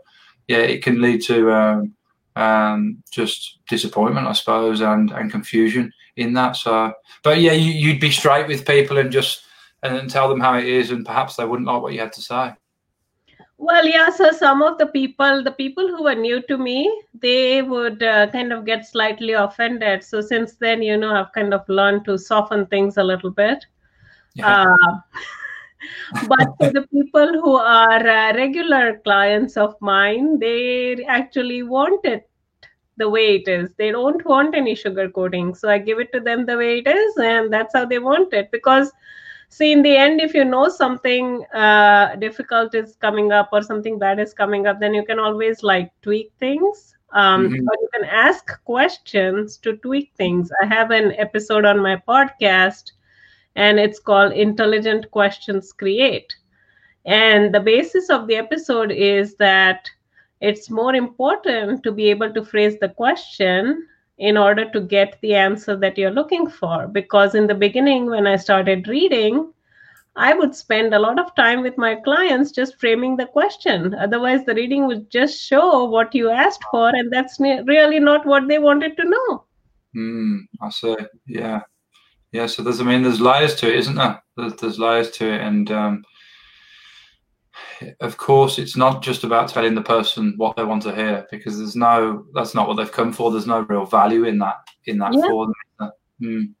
yeah, 0.48 0.58
it 0.58 0.82
can 0.82 1.02
lead 1.02 1.22
to 1.24 1.52
um, 1.52 1.94
um, 2.34 3.02
just 3.10 3.58
disappointment, 3.68 4.26
I 4.26 4.32
suppose, 4.32 4.80
and 4.80 5.10
and 5.10 5.30
confusion 5.30 5.92
in 6.18 6.32
that. 6.34 6.56
So, 6.56 6.92
but 7.22 7.40
yeah, 7.40 7.52
you, 7.52 7.92
would 7.92 8.00
be 8.00 8.10
straight 8.10 8.46
with 8.46 8.66
people 8.66 8.98
and 8.98 9.10
just 9.10 9.44
and 9.82 9.94
then 9.94 10.08
tell 10.08 10.28
them 10.28 10.40
how 10.40 10.54
it 10.54 10.66
is, 10.66 10.90
and 10.90 11.06
perhaps 11.06 11.36
they 11.36 11.44
wouldn't 11.44 11.68
like 11.68 11.82
what 11.82 11.92
you 11.92 12.00
had 12.00 12.12
to 12.14 12.22
say. 12.22 12.52
Well, 13.58 13.86
yeah. 13.86 14.10
So 14.10 14.30
some 14.30 14.62
of 14.62 14.78
the 14.78 14.86
people, 14.86 15.42
the 15.42 15.50
people 15.50 15.88
who 15.88 16.06
are 16.06 16.14
new 16.14 16.40
to 16.42 16.56
me, 16.56 17.02
they 17.12 17.62
would 17.62 18.02
uh, 18.02 18.28
kind 18.30 18.52
of 18.52 18.64
get 18.64 18.86
slightly 18.86 19.32
offended. 19.32 20.04
So 20.04 20.20
since 20.20 20.54
then, 20.54 20.80
you 20.80 20.96
know, 20.96 21.14
I've 21.14 21.32
kind 21.32 21.52
of 21.52 21.68
learned 21.68 22.04
to 22.04 22.18
soften 22.18 22.66
things 22.66 22.96
a 22.98 23.04
little 23.04 23.30
bit. 23.30 23.66
Yeah. 24.34 24.64
Uh, 24.64 24.98
but 26.28 26.54
for 26.58 26.70
the 26.70 26.86
people 26.92 27.40
who 27.40 27.56
are 27.56 28.06
uh, 28.06 28.34
regular 28.34 28.98
clients 28.98 29.56
of 29.56 29.74
mine, 29.80 30.38
they 30.38 31.04
actually 31.06 31.64
want 31.64 32.04
it 32.04 32.27
the 32.98 33.08
way 33.08 33.36
it 33.36 33.48
is. 33.48 33.72
They 33.76 33.90
don't 33.90 34.24
want 34.24 34.54
any 34.54 34.74
sugar 34.74 35.08
coating. 35.08 35.54
So 35.54 35.68
I 35.68 35.78
give 35.78 35.98
it 35.98 36.12
to 36.12 36.20
them 36.20 36.44
the 36.44 36.56
way 36.56 36.78
it 36.78 36.86
is, 36.86 37.16
and 37.16 37.52
that's 37.52 37.74
how 37.74 37.86
they 37.86 37.98
want 37.98 38.32
it. 38.32 38.50
Because, 38.50 38.92
see, 39.48 39.72
in 39.72 39.82
the 39.82 39.96
end, 39.96 40.20
if 40.20 40.34
you 40.34 40.44
know 40.44 40.68
something 40.68 41.44
uh, 41.54 42.16
difficult 42.16 42.74
is 42.74 42.96
coming 42.96 43.32
up 43.32 43.48
or 43.52 43.62
something 43.62 43.98
bad 43.98 44.18
is 44.18 44.34
coming 44.34 44.66
up, 44.66 44.80
then 44.80 44.94
you 44.94 45.04
can 45.04 45.18
always 45.18 45.62
like 45.62 45.90
tweak 46.02 46.32
things. 46.38 46.94
Um, 47.12 47.46
mm-hmm. 47.46 47.66
Or 47.66 47.74
you 47.80 47.88
can 47.94 48.04
ask 48.04 48.62
questions 48.64 49.56
to 49.58 49.76
tweak 49.78 50.12
things. 50.16 50.50
I 50.62 50.66
have 50.66 50.90
an 50.90 51.12
episode 51.12 51.64
on 51.64 51.80
my 51.80 51.96
podcast 52.06 52.92
and 53.58 53.80
it's 53.80 53.98
called 53.98 54.32
Intelligent 54.32 55.10
Questions 55.10 55.72
Create. 55.72 56.34
And 57.06 57.54
the 57.54 57.60
basis 57.60 58.10
of 58.10 58.26
the 58.26 58.36
episode 58.36 58.92
is 58.92 59.34
that 59.36 59.88
it's 60.40 60.70
more 60.70 60.94
important 60.94 61.82
to 61.82 61.92
be 61.92 62.10
able 62.10 62.32
to 62.32 62.44
phrase 62.44 62.76
the 62.80 62.88
question 62.88 63.86
in 64.18 64.36
order 64.36 64.70
to 64.70 64.80
get 64.80 65.18
the 65.22 65.34
answer 65.34 65.76
that 65.76 65.96
you're 65.96 66.10
looking 66.10 66.48
for. 66.48 66.88
Because 66.88 67.34
in 67.34 67.46
the 67.46 67.54
beginning, 67.54 68.06
when 68.06 68.26
I 68.26 68.36
started 68.36 68.88
reading, 68.88 69.52
I 70.16 70.34
would 70.34 70.54
spend 70.54 70.94
a 70.94 70.98
lot 70.98 71.20
of 71.20 71.34
time 71.36 71.62
with 71.62 71.78
my 71.78 71.94
clients 71.94 72.50
just 72.50 72.80
framing 72.80 73.16
the 73.16 73.26
question. 73.26 73.94
Otherwise, 73.94 74.44
the 74.44 74.54
reading 74.54 74.86
would 74.86 75.10
just 75.10 75.40
show 75.40 75.84
what 75.84 76.14
you 76.14 76.30
asked 76.30 76.64
for, 76.72 76.88
and 76.88 77.12
that's 77.12 77.38
really 77.38 78.00
not 78.00 78.26
what 78.26 78.48
they 78.48 78.58
wanted 78.58 78.96
to 78.96 79.04
know. 79.04 79.44
Mm, 79.94 80.40
I 80.60 80.70
see. 80.70 80.96
Yeah. 81.26 81.60
Yeah, 82.32 82.46
so 82.46 82.62
there's, 82.62 82.80
I 82.80 82.84
mean, 82.84 83.02
there's 83.02 83.20
layers 83.20 83.54
to 83.56 83.68
it, 83.68 83.76
isn't 83.76 83.94
there? 83.94 84.22
There's, 84.36 84.54
there's 84.56 84.78
layers 84.78 85.10
to 85.12 85.32
it, 85.32 85.40
and 85.40 85.70
um, 85.70 86.04
of 88.00 88.16
course, 88.16 88.58
it's 88.58 88.76
not 88.76 89.02
just 89.02 89.24
about 89.24 89.48
telling 89.48 89.74
the 89.74 89.82
person 89.82 90.34
what 90.36 90.56
they 90.56 90.64
want 90.64 90.82
to 90.82 90.94
hear 90.94 91.26
because 91.30 91.58
there's 91.58 91.76
no 91.76 92.26
that's 92.34 92.54
not 92.54 92.68
what 92.68 92.74
they've 92.74 92.90
come 92.92 93.12
for. 93.12 93.30
There's 93.30 93.46
no 93.46 93.60
real 93.60 93.84
value 93.84 94.24
in 94.24 94.38
that 94.38 94.56
in 94.86 94.98
that 94.98 95.14
yeah. 95.14 95.28
for 95.28 95.46
them. 95.46 95.90
Mm. 96.22 96.52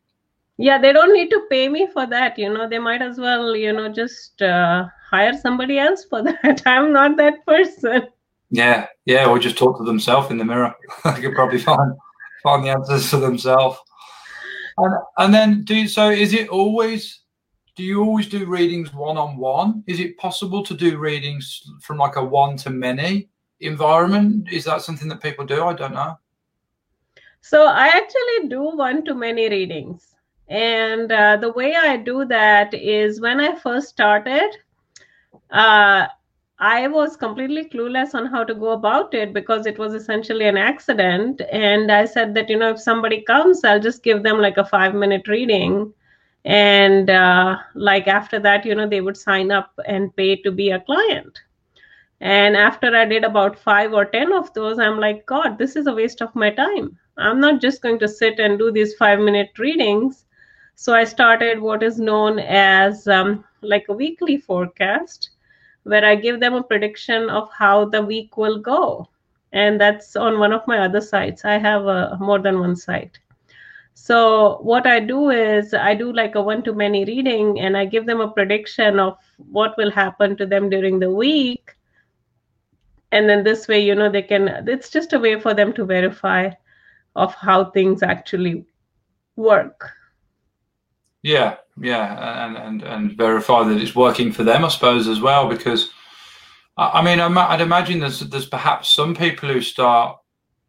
Yeah, 0.56 0.78
they 0.78 0.92
don't 0.92 1.12
need 1.12 1.30
to 1.30 1.46
pay 1.48 1.68
me 1.68 1.88
for 1.92 2.06
that. 2.06 2.38
You 2.38 2.52
know, 2.52 2.68
they 2.68 2.78
might 2.78 3.00
as 3.00 3.18
well, 3.18 3.54
you 3.54 3.72
know, 3.72 3.88
just 3.88 4.42
uh, 4.42 4.86
hire 5.08 5.32
somebody 5.32 5.78
else 5.78 6.04
for 6.04 6.22
that. 6.42 6.62
I'm 6.66 6.92
not 6.92 7.16
that 7.16 7.44
person. 7.46 8.08
Yeah, 8.50 8.86
yeah, 9.04 9.26
or 9.26 9.38
just 9.38 9.58
talk 9.58 9.78
to 9.78 9.84
themselves 9.84 10.30
in 10.30 10.38
the 10.38 10.44
mirror. 10.44 10.74
they 11.04 11.20
could 11.20 11.34
probably 11.34 11.58
find 11.58 11.94
find 12.42 12.64
the 12.64 12.70
answers 12.70 13.08
for 13.08 13.18
themselves. 13.18 13.78
And 14.78 14.94
and 15.18 15.34
then 15.34 15.64
do 15.64 15.86
so. 15.88 16.10
Is 16.10 16.32
it 16.32 16.48
always? 16.48 17.20
Do 17.78 17.84
you 17.84 18.02
always 18.02 18.26
do 18.26 18.44
readings 18.44 18.92
one 18.92 19.16
on 19.16 19.36
one? 19.36 19.84
Is 19.86 20.00
it 20.00 20.18
possible 20.18 20.64
to 20.64 20.74
do 20.74 20.98
readings 20.98 21.62
from 21.80 21.98
like 21.98 22.16
a 22.16 22.24
one 22.24 22.56
to 22.56 22.70
many 22.70 23.28
environment? 23.60 24.48
Is 24.50 24.64
that 24.64 24.82
something 24.82 25.06
that 25.06 25.22
people 25.22 25.46
do? 25.46 25.62
I 25.62 25.74
don't 25.74 25.94
know. 25.94 26.18
So 27.40 27.68
I 27.68 27.86
actually 27.86 28.48
do 28.48 28.62
one 28.62 29.04
to 29.04 29.14
many 29.14 29.48
readings. 29.48 30.16
And 30.48 31.12
uh, 31.12 31.36
the 31.36 31.52
way 31.52 31.76
I 31.76 31.98
do 31.98 32.24
that 32.24 32.74
is 32.74 33.20
when 33.20 33.38
I 33.38 33.54
first 33.54 33.90
started, 33.90 34.56
uh, 35.52 36.08
I 36.58 36.88
was 36.88 37.16
completely 37.16 37.68
clueless 37.68 38.12
on 38.12 38.26
how 38.26 38.42
to 38.42 38.56
go 38.56 38.70
about 38.70 39.14
it 39.14 39.32
because 39.32 39.66
it 39.66 39.78
was 39.78 39.94
essentially 39.94 40.48
an 40.48 40.56
accident. 40.56 41.42
And 41.52 41.92
I 41.92 42.06
said 42.06 42.34
that, 42.34 42.50
you 42.50 42.58
know, 42.58 42.70
if 42.70 42.80
somebody 42.80 43.20
comes, 43.20 43.62
I'll 43.62 43.78
just 43.78 44.02
give 44.02 44.24
them 44.24 44.38
like 44.38 44.56
a 44.56 44.64
five 44.64 44.96
minute 44.96 45.28
reading. 45.28 45.94
And 46.48 47.10
uh, 47.10 47.58
like 47.74 48.08
after 48.08 48.38
that, 48.40 48.64
you 48.64 48.74
know, 48.74 48.88
they 48.88 49.02
would 49.02 49.18
sign 49.18 49.50
up 49.50 49.78
and 49.86 50.16
pay 50.16 50.36
to 50.36 50.50
be 50.50 50.70
a 50.70 50.80
client. 50.80 51.42
And 52.22 52.56
after 52.56 52.96
I 52.96 53.04
did 53.04 53.22
about 53.22 53.58
five 53.58 53.92
or 53.92 54.06
10 54.06 54.32
of 54.32 54.54
those, 54.54 54.78
I'm 54.78 54.98
like, 54.98 55.26
God, 55.26 55.58
this 55.58 55.76
is 55.76 55.86
a 55.86 55.92
waste 55.92 56.22
of 56.22 56.34
my 56.34 56.48
time. 56.48 56.98
I'm 57.18 57.38
not 57.38 57.60
just 57.60 57.82
going 57.82 57.98
to 57.98 58.08
sit 58.08 58.40
and 58.40 58.58
do 58.58 58.72
these 58.72 58.94
five 58.94 59.18
minute 59.18 59.50
readings. 59.58 60.24
So 60.74 60.94
I 60.94 61.04
started 61.04 61.60
what 61.60 61.82
is 61.82 62.00
known 62.00 62.38
as 62.38 63.06
um, 63.06 63.44
like 63.60 63.84
a 63.90 63.92
weekly 63.92 64.38
forecast 64.38 65.28
where 65.82 66.04
I 66.04 66.14
give 66.14 66.40
them 66.40 66.54
a 66.54 66.62
prediction 66.62 67.28
of 67.28 67.50
how 67.52 67.84
the 67.84 68.00
week 68.00 68.38
will 68.38 68.58
go. 68.58 69.06
And 69.52 69.78
that's 69.78 70.16
on 70.16 70.38
one 70.38 70.54
of 70.54 70.66
my 70.66 70.78
other 70.78 71.02
sites. 71.02 71.44
I 71.44 71.58
have 71.58 71.84
a, 71.84 72.16
more 72.18 72.38
than 72.38 72.58
one 72.58 72.74
site. 72.74 73.18
So 74.00 74.58
what 74.62 74.86
I 74.86 75.00
do 75.00 75.30
is 75.30 75.74
I 75.74 75.94
do 75.94 76.12
like 76.12 76.36
a 76.36 76.40
one 76.40 76.62
to 76.62 76.72
many 76.72 77.04
reading 77.04 77.60
and 77.60 77.76
I 77.76 77.84
give 77.84 78.06
them 78.06 78.20
a 78.20 78.30
prediction 78.30 78.98
of 79.00 79.18
what 79.36 79.76
will 79.76 79.90
happen 79.90 80.36
to 80.36 80.46
them 80.46 80.70
during 80.70 80.98
the 80.98 81.10
week. 81.10 81.74
And 83.10 83.28
then 83.28 83.42
this 83.42 83.66
way, 83.68 83.80
you 83.80 83.96
know, 83.96 84.08
they 84.08 84.22
can, 84.22 84.48
it's 84.68 84.88
just 84.88 85.12
a 85.12 85.18
way 85.18 85.38
for 85.38 85.52
them 85.52 85.72
to 85.74 85.84
verify 85.84 86.50
of 87.16 87.34
how 87.34 87.70
things 87.72 88.02
actually 88.02 88.64
work. 89.36 89.90
Yeah, 91.22 91.56
yeah, 91.76 92.46
and 92.46 92.56
and 92.56 92.82
and 92.82 93.16
verify 93.16 93.64
that 93.64 93.80
it's 93.80 93.96
working 93.96 94.30
for 94.30 94.44
them, 94.44 94.64
I 94.64 94.68
suppose, 94.68 95.08
as 95.08 95.20
well. 95.20 95.48
Because 95.48 95.90
I 96.76 97.02
mean, 97.02 97.18
I'd 97.18 97.60
imagine 97.60 97.98
there's 97.98 98.20
there's 98.20 98.46
perhaps 98.46 98.90
some 98.90 99.16
people 99.16 99.48
who 99.48 99.60
start 99.60 100.18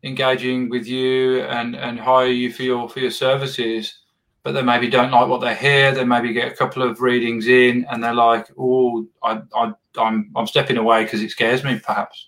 engaging 0.03 0.69
with 0.69 0.88
you 0.88 1.41
and 1.41 1.75
and 1.75 1.99
hire 1.99 2.27
you 2.27 2.51
for 2.51 2.63
your 2.63 2.89
for 2.89 2.99
your 2.99 3.12
services, 3.12 3.99
but 4.43 4.53
they 4.53 4.62
maybe 4.62 4.89
don't 4.89 5.12
like 5.12 5.27
what 5.27 5.41
they 5.41 5.55
hear. 5.55 5.93
They 5.93 6.05
maybe 6.05 6.33
get 6.33 6.51
a 6.51 6.55
couple 6.55 6.83
of 6.83 7.01
readings 7.01 7.47
in, 7.47 7.85
and 7.89 8.03
they're 8.03 8.13
like, 8.13 8.47
"Oh, 8.57 9.07
I, 9.23 9.41
I 9.55 9.73
I'm 9.97 10.31
I'm 10.35 10.47
stepping 10.47 10.77
away 10.77 11.03
because 11.03 11.21
it 11.21 11.31
scares 11.31 11.63
me." 11.63 11.79
Perhaps. 11.79 12.27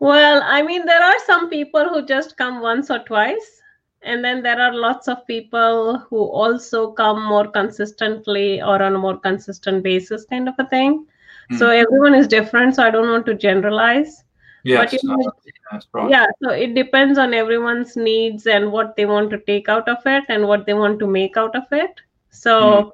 Well, 0.00 0.42
I 0.44 0.62
mean, 0.62 0.84
there 0.84 1.02
are 1.02 1.18
some 1.26 1.48
people 1.48 1.88
who 1.88 2.04
just 2.04 2.36
come 2.36 2.60
once 2.60 2.90
or 2.90 2.98
twice 3.00 3.62
and 4.04 4.24
then 4.24 4.42
there 4.42 4.60
are 4.60 4.74
lots 4.74 5.08
of 5.08 5.26
people 5.26 5.98
who 5.98 6.18
also 6.18 6.92
come 6.92 7.24
more 7.24 7.46
consistently 7.48 8.60
or 8.60 8.82
on 8.82 8.94
a 8.94 8.98
more 8.98 9.18
consistent 9.18 9.82
basis 9.82 10.26
kind 10.26 10.48
of 10.48 10.54
a 10.58 10.68
thing 10.68 11.06
mm. 11.50 11.58
so 11.58 11.70
everyone 11.70 12.14
is 12.14 12.28
different 12.28 12.74
so 12.74 12.82
i 12.82 12.90
don't 12.90 13.10
want 13.10 13.26
to 13.26 13.34
generalize 13.34 14.23
yes, 14.64 14.90
but 14.92 15.04
know, 15.04 15.32
right. 15.92 16.10
yeah 16.10 16.26
so 16.42 16.50
it 16.50 16.74
depends 16.74 17.18
on 17.18 17.34
everyone's 17.34 17.96
needs 17.96 18.46
and 18.46 18.72
what 18.72 18.96
they 18.96 19.06
want 19.06 19.30
to 19.30 19.38
take 19.46 19.68
out 19.68 19.88
of 19.88 19.98
it 20.06 20.24
and 20.28 20.46
what 20.46 20.66
they 20.66 20.74
want 20.74 20.98
to 20.98 21.06
make 21.06 21.36
out 21.36 21.54
of 21.54 21.64
it 21.70 22.00
so 22.30 22.60
mm. 22.60 22.90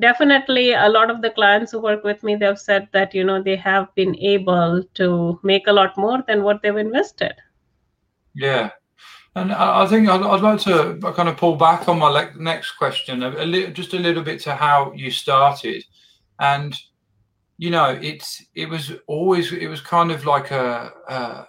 definitely 0.00 0.72
a 0.72 0.88
lot 0.88 1.10
of 1.10 1.22
the 1.22 1.30
clients 1.30 1.72
who 1.72 1.80
work 1.80 2.02
with 2.04 2.22
me 2.22 2.34
they've 2.34 2.58
said 2.58 2.88
that 2.92 3.14
you 3.14 3.24
know 3.24 3.42
they 3.42 3.56
have 3.56 3.94
been 3.94 4.16
able 4.16 4.82
to 4.94 5.38
make 5.42 5.66
a 5.68 5.72
lot 5.72 5.96
more 5.96 6.22
than 6.26 6.42
what 6.42 6.60
they've 6.62 6.76
invested 6.76 7.34
yeah 8.34 8.70
and 9.36 9.52
I 9.52 9.86
think 9.86 10.08
I'd, 10.08 10.22
I'd, 10.22 10.40
like 10.40 10.60
to 10.62 10.98
kind 11.14 11.28
of 11.28 11.36
pull 11.36 11.56
back 11.56 11.90
on 11.90 11.98
my 11.98 12.30
next 12.38 12.72
question, 12.72 13.22
a, 13.22 13.28
a 13.36 13.70
just 13.70 13.92
a 13.92 13.98
little 13.98 14.22
bit 14.22 14.40
to 14.40 14.54
how 14.54 14.94
you 14.94 15.10
started, 15.10 15.84
and 16.38 16.74
you 17.58 17.70
know, 17.70 17.98
it's 18.02 18.44
it 18.54 18.68
was 18.68 18.92
always 19.06 19.52
it 19.52 19.68
was 19.68 19.80
kind 19.80 20.10
of 20.10 20.24
like 20.26 20.50
a, 20.50 20.92
a, 21.08 21.46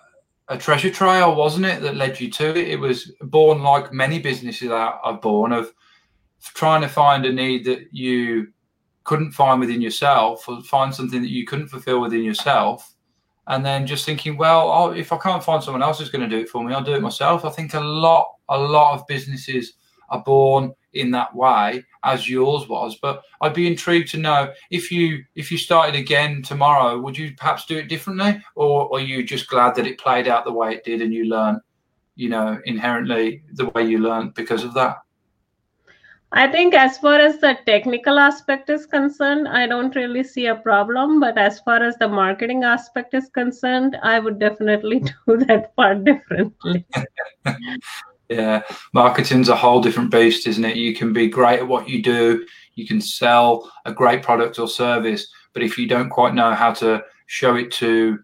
a 0.49 0.57
treasure 0.57 0.89
trail, 0.89 1.35
wasn't 1.35 1.65
it, 1.65 1.81
that 1.81 1.95
led 1.95 2.19
you 2.19 2.31
to 2.31 2.49
it? 2.49 2.69
It 2.69 2.79
was 2.79 3.11
born 3.21 3.61
like 3.61 3.91
many 3.91 4.19
businesses 4.19 4.69
are, 4.69 4.99
are 5.03 5.19
born 5.19 5.51
of 5.51 5.73
trying 6.39 6.81
to 6.81 6.87
find 6.87 7.25
a 7.25 7.33
need 7.33 7.65
that 7.65 7.87
you 7.91 8.47
couldn't 9.03 9.31
find 9.31 9.59
within 9.59 9.81
yourself, 9.81 10.47
or 10.47 10.61
find 10.63 10.93
something 10.93 11.21
that 11.21 11.31
you 11.31 11.45
couldn't 11.45 11.67
fulfill 11.67 12.01
within 12.01 12.23
yourself, 12.23 12.93
and 13.47 13.65
then 13.65 13.87
just 13.87 14.05
thinking, 14.05 14.37
well, 14.37 14.69
oh, 14.69 14.91
if 14.91 15.11
I 15.11 15.17
can't 15.17 15.43
find 15.43 15.63
someone 15.63 15.83
else 15.83 15.99
who's 15.99 16.09
going 16.09 16.29
to 16.29 16.35
do 16.35 16.41
it 16.41 16.49
for 16.49 16.63
me, 16.63 16.73
I'll 16.73 16.83
do 16.83 16.93
it 16.93 17.01
myself. 17.01 17.43
I 17.43 17.49
think 17.49 17.73
a 17.73 17.79
lot, 17.79 18.27
a 18.49 18.57
lot 18.57 18.95
of 18.95 19.07
businesses 19.07 19.73
are 20.09 20.23
born 20.23 20.73
in 20.97 21.11
that 21.11 21.35
way, 21.35 21.83
as 22.03 22.29
yours 22.29 22.67
was. 22.67 22.97
But 23.01 23.21
I'd 23.41 23.53
be 23.53 23.67
intrigued 23.67 24.09
to 24.11 24.17
know 24.17 24.53
if 24.71 24.91
you 24.91 25.23
if 25.35 25.51
you 25.51 25.57
started 25.57 25.95
again 25.95 26.41
tomorrow, 26.41 26.99
would 26.99 27.17
you 27.17 27.33
perhaps 27.35 27.65
do 27.65 27.77
it 27.77 27.89
differently, 27.89 28.41
or, 28.55 28.93
are 28.95 28.99
you 28.99 29.23
just 29.23 29.47
glad 29.49 29.75
that 29.75 29.87
it 29.87 29.99
played 29.99 30.27
out 30.27 30.45
the 30.45 30.53
way 30.53 30.73
it 30.73 30.83
did 30.83 31.01
and 31.01 31.13
you 31.13 31.25
learn, 31.25 31.59
you 32.15 32.29
know, 32.29 32.59
inherently 32.65 33.43
the 33.53 33.69
way 33.69 33.85
you 33.85 33.99
learned 33.99 34.33
because 34.33 34.63
of 34.63 34.73
that? 34.73 34.97
I 36.33 36.51
think 36.51 36.73
as 36.73 36.97
far 36.97 37.19
as 37.19 37.39
the 37.39 37.57
technical 37.65 38.19
aspect 38.19 38.69
is 38.69 38.85
concerned, 38.85 39.47
I 39.47 39.65
don't 39.65 39.95
really 39.95 40.25
see 40.25 40.47
a 40.47 40.55
problem. 40.55 41.21
But 41.21 41.37
as 41.37 41.61
far 41.61 41.81
as 41.81 41.95
the 41.97 42.09
marketing 42.09 42.65
aspect 42.65 43.13
is 43.13 43.29
concerned, 43.29 43.97
I 44.03 44.19
would 44.19 44.37
definitely 44.37 44.99
do 45.27 45.37
that 45.37 45.73
part 45.75 46.03
differently. 46.03 46.85
yeah, 48.29 48.61
marketing's 48.93 49.49
a 49.49 49.55
whole 49.55 49.81
different 49.81 50.11
beast, 50.11 50.47
isn't 50.47 50.65
it? 50.65 50.75
You 50.75 50.95
can 50.95 51.13
be 51.13 51.27
great 51.27 51.59
at 51.59 51.67
what 51.67 51.87
you 51.87 52.01
do, 52.01 52.45
you 52.75 52.85
can 52.87 53.01
sell 53.01 53.71
a 53.85 53.91
great 53.91 54.21
product 54.21 54.59
or 54.59 54.67
service, 54.67 55.27
but 55.53 55.63
if 55.63 55.77
you 55.77 55.87
don't 55.87 56.09
quite 56.09 56.33
know 56.33 56.53
how 56.53 56.73
to 56.73 57.03
show 57.25 57.55
it 57.55 57.71
to 57.71 58.19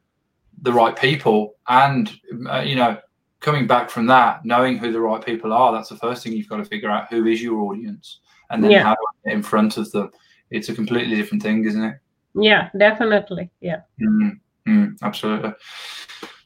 the 0.61 0.71
right 0.71 0.95
people 0.95 1.55
and 1.67 2.17
uh, 2.49 2.61
you 2.61 2.75
know 2.75 2.97
coming 3.39 3.67
back 3.67 3.89
from 3.89 4.07
that, 4.07 4.45
knowing 4.45 4.77
who 4.77 4.91
the 4.91 4.99
right 4.99 5.23
people 5.23 5.51
are, 5.51 5.73
that's 5.73 5.89
the 5.89 5.97
first 5.97 6.23
thing 6.23 6.33
you've 6.33 6.47
got 6.47 6.57
to 6.57 6.65
figure 6.65 6.89
out 6.89 7.09
who 7.09 7.25
is 7.27 7.41
your 7.41 7.61
audience 7.61 8.19
and 8.49 8.63
then 8.63 8.71
yeah. 8.71 8.83
how 8.83 8.93
to 8.93 9.07
get 9.25 9.33
in 9.33 9.43
front 9.43 9.77
of 9.77 9.91
them. 9.91 10.09
It's 10.49 10.69
a 10.69 10.73
completely 10.73 11.15
different 11.15 11.43
thing, 11.43 11.65
isn't 11.65 11.83
it? 11.83 11.97
Yeah, 12.35 12.69
definitely. 12.77 13.49
Yeah. 13.59 13.81
Mm-hmm. 14.01 14.93
absolutely. 15.01 15.53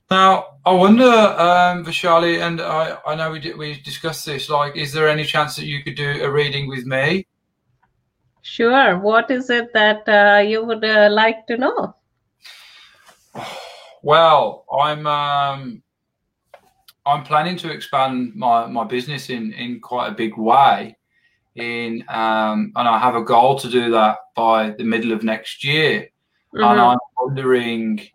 Now, 0.10 0.60
I 0.66 0.72
wonder, 0.72 1.04
um, 1.04 1.84
Vishali, 1.84 2.42
and 2.42 2.62
I, 2.62 2.98
I 3.06 3.16
know 3.16 3.32
we 3.32 3.40
did, 3.40 3.58
we 3.58 3.80
discussed 3.82 4.26
this. 4.26 4.50
Like, 4.50 4.78
is 4.78 4.94
there 4.94 5.10
any 5.10 5.26
chance 5.26 5.56
that 5.58 5.66
you 5.66 5.84
could 5.84 5.96
do 5.96 6.24
a 6.24 6.32
reading 6.32 6.68
with 6.70 6.86
me? 6.86 7.28
Sure. 8.42 8.98
What 8.98 9.30
is 9.30 9.50
it 9.50 9.74
that 9.74 10.08
uh, 10.08 10.40
you 10.40 10.64
would 10.64 10.84
uh, 10.84 11.10
like 11.12 11.48
to 11.48 11.58
know? 11.58 11.96
Well, 14.04 14.64
I'm 14.72 15.08
um, 15.08 15.82
I'm 17.06 17.24
planning 17.24 17.58
to 17.58 17.72
expand 17.72 18.36
my, 18.36 18.68
my 18.68 18.84
business 18.84 19.30
in, 19.30 19.52
in 19.54 19.80
quite 19.82 20.08
a 20.08 20.16
big 20.16 20.38
way. 20.38 20.96
In 21.56 22.06
um, 22.08 22.72
and 22.76 22.88
I 22.88 23.00
have 23.00 23.16
a 23.16 23.24
goal 23.24 23.58
to 23.60 23.68
do 23.70 23.90
that 23.92 24.18
by 24.36 24.70
the 24.70 24.84
middle 24.84 25.12
of 25.12 25.24
next 25.24 25.64
year. 25.64 26.10
Mm-hmm. 26.54 26.64
And 26.64 26.80
I'm 26.80 26.98
wondering, 27.20 28.08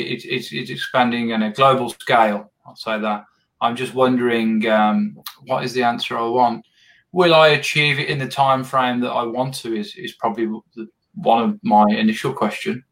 it, 0.00 0.24
it, 0.24 0.24
it's 0.24 0.52
it's 0.52 0.70
expanding 0.70 1.32
on 1.32 1.42
a 1.42 1.52
global 1.52 1.90
scale. 1.90 2.52
I'll 2.66 2.76
say 2.76 2.98
that. 3.00 3.24
I'm 3.60 3.76
just 3.76 3.94
wondering, 3.94 4.66
um, 4.68 5.16
what 5.46 5.64
is 5.64 5.72
the 5.72 5.82
answer 5.82 6.18
I 6.18 6.26
want? 6.26 6.66
Will 7.12 7.34
I 7.34 7.48
achieve 7.48 7.98
it 7.98 8.08
in 8.08 8.18
the 8.18 8.28
time 8.28 8.64
frame 8.64 9.00
that 9.00 9.10
I 9.10 9.24
want 9.24 9.54
to? 9.62 9.74
Is 9.74 9.94
is 9.96 10.14
probably 10.14 10.46
the, 10.74 10.88
one 11.14 11.42
of 11.44 11.58
my 11.62 11.84
initial 11.90 12.32
question. 12.32 12.84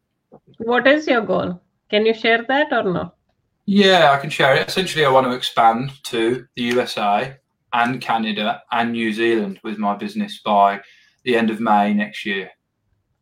What 0.59 0.87
is 0.87 1.07
your 1.07 1.21
goal? 1.21 1.59
Can 1.89 2.05
you 2.05 2.13
share 2.13 2.43
that 2.47 2.71
or 2.71 2.83
no? 2.83 3.13
Yeah, 3.65 4.11
I 4.11 4.17
can 4.17 4.29
share 4.29 4.55
it. 4.55 4.67
Essentially, 4.67 5.05
I 5.05 5.09
want 5.09 5.27
to 5.27 5.33
expand 5.33 5.91
to 6.03 6.47
the 6.55 6.63
USA 6.63 7.37
and 7.73 8.01
Canada 8.01 8.61
and 8.71 8.91
New 8.91 9.13
Zealand 9.13 9.59
with 9.63 9.77
my 9.77 9.95
business 9.95 10.39
by 10.43 10.81
the 11.23 11.35
end 11.35 11.49
of 11.49 11.59
May 11.59 11.93
next 11.93 12.25
year. 12.25 12.49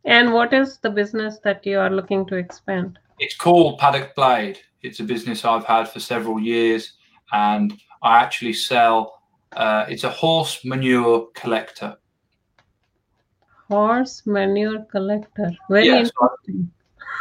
And 0.04 0.32
what 0.32 0.52
is 0.52 0.78
the 0.78 0.90
business 0.90 1.38
that 1.44 1.66
you 1.66 1.78
are 1.78 1.90
looking 1.90 2.26
to 2.26 2.36
expand? 2.36 2.98
It's 3.20 3.36
called 3.36 3.78
Paddock 3.78 4.14
Blade. 4.14 4.58
It's 4.80 4.98
a 5.00 5.04
business 5.04 5.44
I've 5.44 5.66
had 5.66 5.90
for 5.90 6.00
several 6.00 6.40
years, 6.40 6.94
and 7.32 7.78
I 8.02 8.18
actually 8.18 8.54
sell. 8.54 9.20
Uh, 9.52 9.84
it's 9.90 10.04
a 10.04 10.10
horse 10.10 10.64
manure 10.64 11.28
collector. 11.34 11.98
Horse 13.68 14.22
manure 14.24 14.86
collector. 14.90 15.52
Very 15.68 15.86
Yeah, 15.86 16.04
so 16.04 16.10
interesting. 16.22 16.70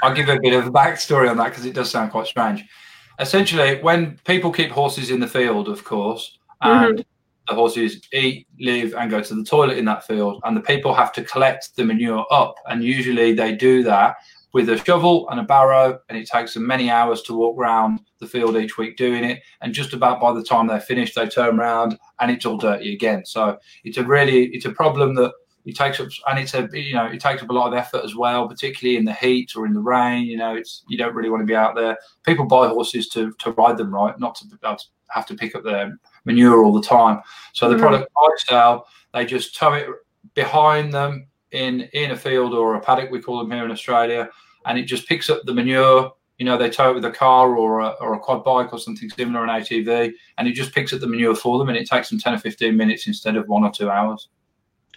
I'll 0.02 0.16
give 0.16 0.30
a 0.30 0.40
bit 0.40 0.54
of 0.54 0.68
a 0.68 0.72
backstory 0.72 1.30
on 1.30 1.36
that 1.36 1.50
because 1.50 1.66
it 1.66 1.76
does 1.76 1.92
sound 1.92 2.12
quite 2.12 2.28
strange. 2.28 2.64
Essentially, 3.20 3.82
when 3.82 4.18
people 4.24 4.54
keep 4.54 4.72
horses 4.72 5.12
in 5.12 5.20
the 5.20 5.28
field, 5.28 5.68
of 5.68 5.84
course, 5.84 6.40
and 6.62 7.04
the 7.50 7.54
horses 7.54 8.02
eat, 8.14 8.48
live, 8.58 8.94
and 8.94 9.12
go 9.12 9.22
to 9.22 9.36
the 9.36 9.44
toilet 9.44 9.78
in 9.78 9.84
that 9.84 10.08
field, 10.08 10.40
and 10.46 10.56
the 10.56 10.62
people 10.62 10.94
have 10.94 11.12
to 11.12 11.24
collect 11.26 11.76
the 11.76 11.84
manure 11.84 12.26
up, 12.32 12.56
and 12.70 12.86
usually 12.86 13.34
they 13.34 13.54
do 13.54 13.84
that 13.84 14.16
with 14.54 14.70
a 14.70 14.78
shovel 14.78 15.30
and 15.30 15.40
a 15.40 15.44
barrow, 15.44 16.00
and 16.10 16.18
it 16.18 16.28
takes 16.28 16.54
them 16.54 16.66
many 16.66 16.90
hours 16.90 17.22
to 17.24 17.36
walk 17.36 17.58
around 17.58 18.02
the 18.20 18.28
field 18.28 18.58
each 18.58 18.78
week 18.78 18.98
doing 18.98 19.24
it. 19.24 19.42
And 19.62 19.74
just 19.74 19.94
about 19.94 20.20
by 20.20 20.34
the 20.34 20.44
time 20.44 20.68
they're 20.68 20.80
finished, 20.80 21.16
they 21.16 21.28
turn 21.28 21.60
around 21.60 21.98
and 22.20 22.32
it's 22.32 22.46
all 22.46 22.58
dirty 22.58 22.94
again. 22.94 23.26
So 23.26 23.58
it's 23.84 23.98
a 23.98 24.04
really 24.04 24.46
it's 24.48 24.66
a 24.66 24.72
problem 24.72 25.16
that 25.16 25.32
it 25.66 25.76
takes 25.76 26.00
up 26.00 26.08
and 26.28 26.40
it's 26.40 26.54
a 26.56 26.68
you 26.74 26.96
know 26.96 27.06
it 27.06 27.20
takes 27.20 27.44
up 27.44 27.50
a 27.50 27.54
lot 27.54 27.68
of 27.68 27.74
effort 27.74 28.04
as 28.04 28.16
well 28.16 28.48
particularly 28.48 28.98
in 28.98 29.04
the 29.06 29.14
heat 29.14 29.52
or 29.56 29.66
in 29.66 29.74
the 29.74 29.80
rain 29.80 30.24
you 30.24 30.38
know 30.38 30.56
it's 30.56 30.84
you 30.88 30.98
don't 30.98 31.14
really 31.14 31.30
want 31.30 31.42
to 31.42 31.46
be 31.46 31.56
out 31.56 31.76
there 31.76 31.98
people 32.26 32.46
buy 32.46 32.66
horses 32.68 33.10
to 33.10 33.34
to 33.34 33.52
ride 33.52 33.78
them 33.78 33.94
right 33.94 34.18
not 34.20 34.34
to 34.36 34.46
have 35.10 35.26
to 35.26 35.36
pick 35.36 35.56
up 35.56 35.64
their 35.64 36.00
manure 36.24 36.64
all 36.64 36.74
the 36.74 36.82
time 36.82 37.22
so 37.54 37.70
the 37.70 37.76
Mhm. 37.76 37.80
product 37.82 38.10
i 38.18 38.30
sell 38.38 38.88
they 39.14 39.26
just 39.26 39.56
tow 39.56 39.74
it 39.74 39.88
behind 40.34 40.94
them 40.94 41.28
in 41.52 41.82
in 41.94 42.12
a 42.12 42.16
field 42.16 42.54
or 42.54 42.76
a 42.76 42.82
paddock 42.82 43.12
we 43.12 43.22
call 43.22 43.40
them 43.40 43.52
here 43.52 43.66
in 43.66 43.72
australia 43.72 44.30
and 44.66 44.78
it 44.78 44.84
just 44.84 45.08
picks 45.08 45.30
up 45.30 45.42
the 45.46 45.54
manure 45.54 46.12
you 46.38 46.46
know 46.46 46.58
they 46.58 46.70
tow 46.70 46.92
it 46.92 46.96
with 46.96 47.06
a 47.06 47.12
car 47.12 47.56
or 47.56 47.80
a, 47.80 47.90
or 48.02 48.14
a 48.14 48.20
quad 48.20 48.44
bike 48.44 48.72
or 48.72 48.80
something 48.80 49.10
similar 49.10 49.44
an 49.44 49.50
atv 49.50 50.12
and 50.38 50.48
it 50.48 50.54
just 50.54 50.74
picks 50.74 50.94
up 50.94 51.00
the 51.00 51.08
manure 51.08 51.36
for 51.36 51.58
them 51.58 51.70
and 51.70 51.78
it 51.78 51.88
takes 51.88 52.10
them 52.10 52.20
10 52.20 52.34
or 52.34 52.38
15 52.40 52.78
minutes 52.78 53.08
instead 53.08 53.36
of 53.36 53.48
one 53.48 53.64
or 53.64 53.72
two 53.72 53.90
hours 53.90 54.30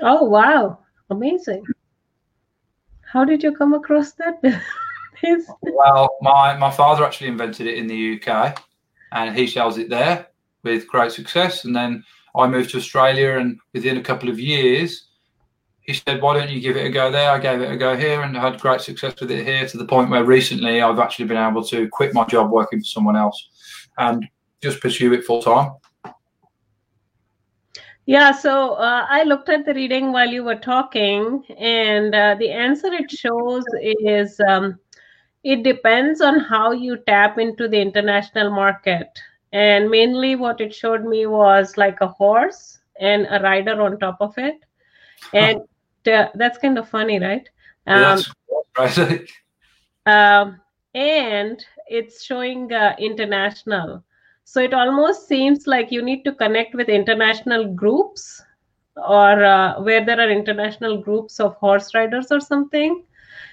Oh 0.00 0.24
wow, 0.24 0.78
amazing. 1.10 1.64
How 3.02 3.24
did 3.24 3.42
you 3.42 3.54
come 3.54 3.74
across 3.74 4.12
that? 4.12 4.42
Well, 5.62 6.16
my, 6.20 6.56
my 6.56 6.70
father 6.72 7.04
actually 7.04 7.28
invented 7.28 7.68
it 7.68 7.78
in 7.78 7.86
the 7.86 8.20
UK 8.20 8.60
and 9.12 9.36
he 9.36 9.46
sells 9.46 9.78
it 9.78 9.88
there 9.88 10.26
with 10.64 10.88
great 10.88 11.12
success. 11.12 11.64
And 11.64 11.76
then 11.76 12.02
I 12.34 12.48
moved 12.48 12.70
to 12.70 12.78
Australia, 12.78 13.38
and 13.38 13.60
within 13.72 13.98
a 13.98 14.02
couple 14.02 14.28
of 14.28 14.40
years, 14.40 15.10
he 15.82 15.94
said, 15.94 16.22
Why 16.22 16.34
don't 16.38 16.50
you 16.50 16.60
give 16.60 16.76
it 16.76 16.86
a 16.86 16.90
go 16.90 17.10
there? 17.10 17.30
I 17.30 17.38
gave 17.38 17.60
it 17.60 17.70
a 17.70 17.76
go 17.76 17.96
here 17.96 18.22
and 18.22 18.36
had 18.36 18.60
great 18.60 18.80
success 18.80 19.20
with 19.20 19.30
it 19.30 19.44
here 19.44 19.66
to 19.66 19.76
the 19.76 19.84
point 19.84 20.10
where 20.10 20.24
recently 20.24 20.80
I've 20.80 20.98
actually 20.98 21.26
been 21.26 21.36
able 21.36 21.64
to 21.64 21.88
quit 21.88 22.14
my 22.14 22.24
job 22.24 22.50
working 22.50 22.80
for 22.80 22.86
someone 22.86 23.16
else 23.16 23.48
and 23.98 24.26
just 24.62 24.80
pursue 24.80 25.12
it 25.12 25.24
full 25.24 25.42
time. 25.42 25.72
yeah, 28.06 28.30
so 28.32 28.74
uh, 28.74 29.06
I 29.08 29.24
looked 29.24 29.48
at 29.48 29.66
the 29.66 29.74
reading 29.74 30.12
while 30.12 30.28
you 30.28 30.44
were 30.44 30.56
talking, 30.56 31.44
and 31.58 32.14
uh, 32.14 32.36
the 32.38 32.50
answer 32.50 32.92
it 32.92 33.10
shows 33.10 33.64
is 33.82 34.40
um, 34.48 34.78
it 35.42 35.64
depends 35.64 36.20
on 36.20 36.38
how 36.38 36.70
you 36.70 36.96
tap 37.08 37.38
into 37.38 37.66
the 37.66 37.80
international 37.80 38.50
market. 38.50 39.08
And 39.52 39.90
mainly 39.90 40.36
what 40.36 40.60
it 40.60 40.74
showed 40.74 41.04
me 41.04 41.26
was 41.26 41.76
like 41.76 42.00
a 42.00 42.06
horse 42.06 42.78
and 42.98 43.26
a 43.28 43.40
rider 43.40 43.82
on 43.82 43.98
top 43.98 44.16
of 44.20 44.32
it. 44.38 44.60
And 45.34 45.60
uh, 46.08 46.28
that's 46.34 46.58
kind 46.58 46.78
of 46.78 46.88
funny, 46.88 47.18
right? 47.18 47.48
Um, 47.86 48.24
that's 48.48 48.66
crazy. 48.74 49.26
um, 50.06 50.60
and 50.94 51.64
it's 51.86 52.22
showing 52.24 52.72
uh, 52.72 52.94
international. 52.98 54.02
So 54.44 54.60
it 54.60 54.74
almost 54.74 55.26
seems 55.28 55.66
like 55.66 55.90
you 55.90 56.02
need 56.02 56.24
to 56.24 56.32
connect 56.32 56.74
with 56.74 56.88
international 56.88 57.72
groups 57.74 58.42
or 58.96 59.44
uh, 59.44 59.80
where 59.82 60.04
there 60.04 60.20
are 60.20 60.30
international 60.30 60.98
groups 61.02 61.40
of 61.40 61.54
horse 61.56 61.94
riders 61.94 62.30
or 62.30 62.40
something. 62.40 63.02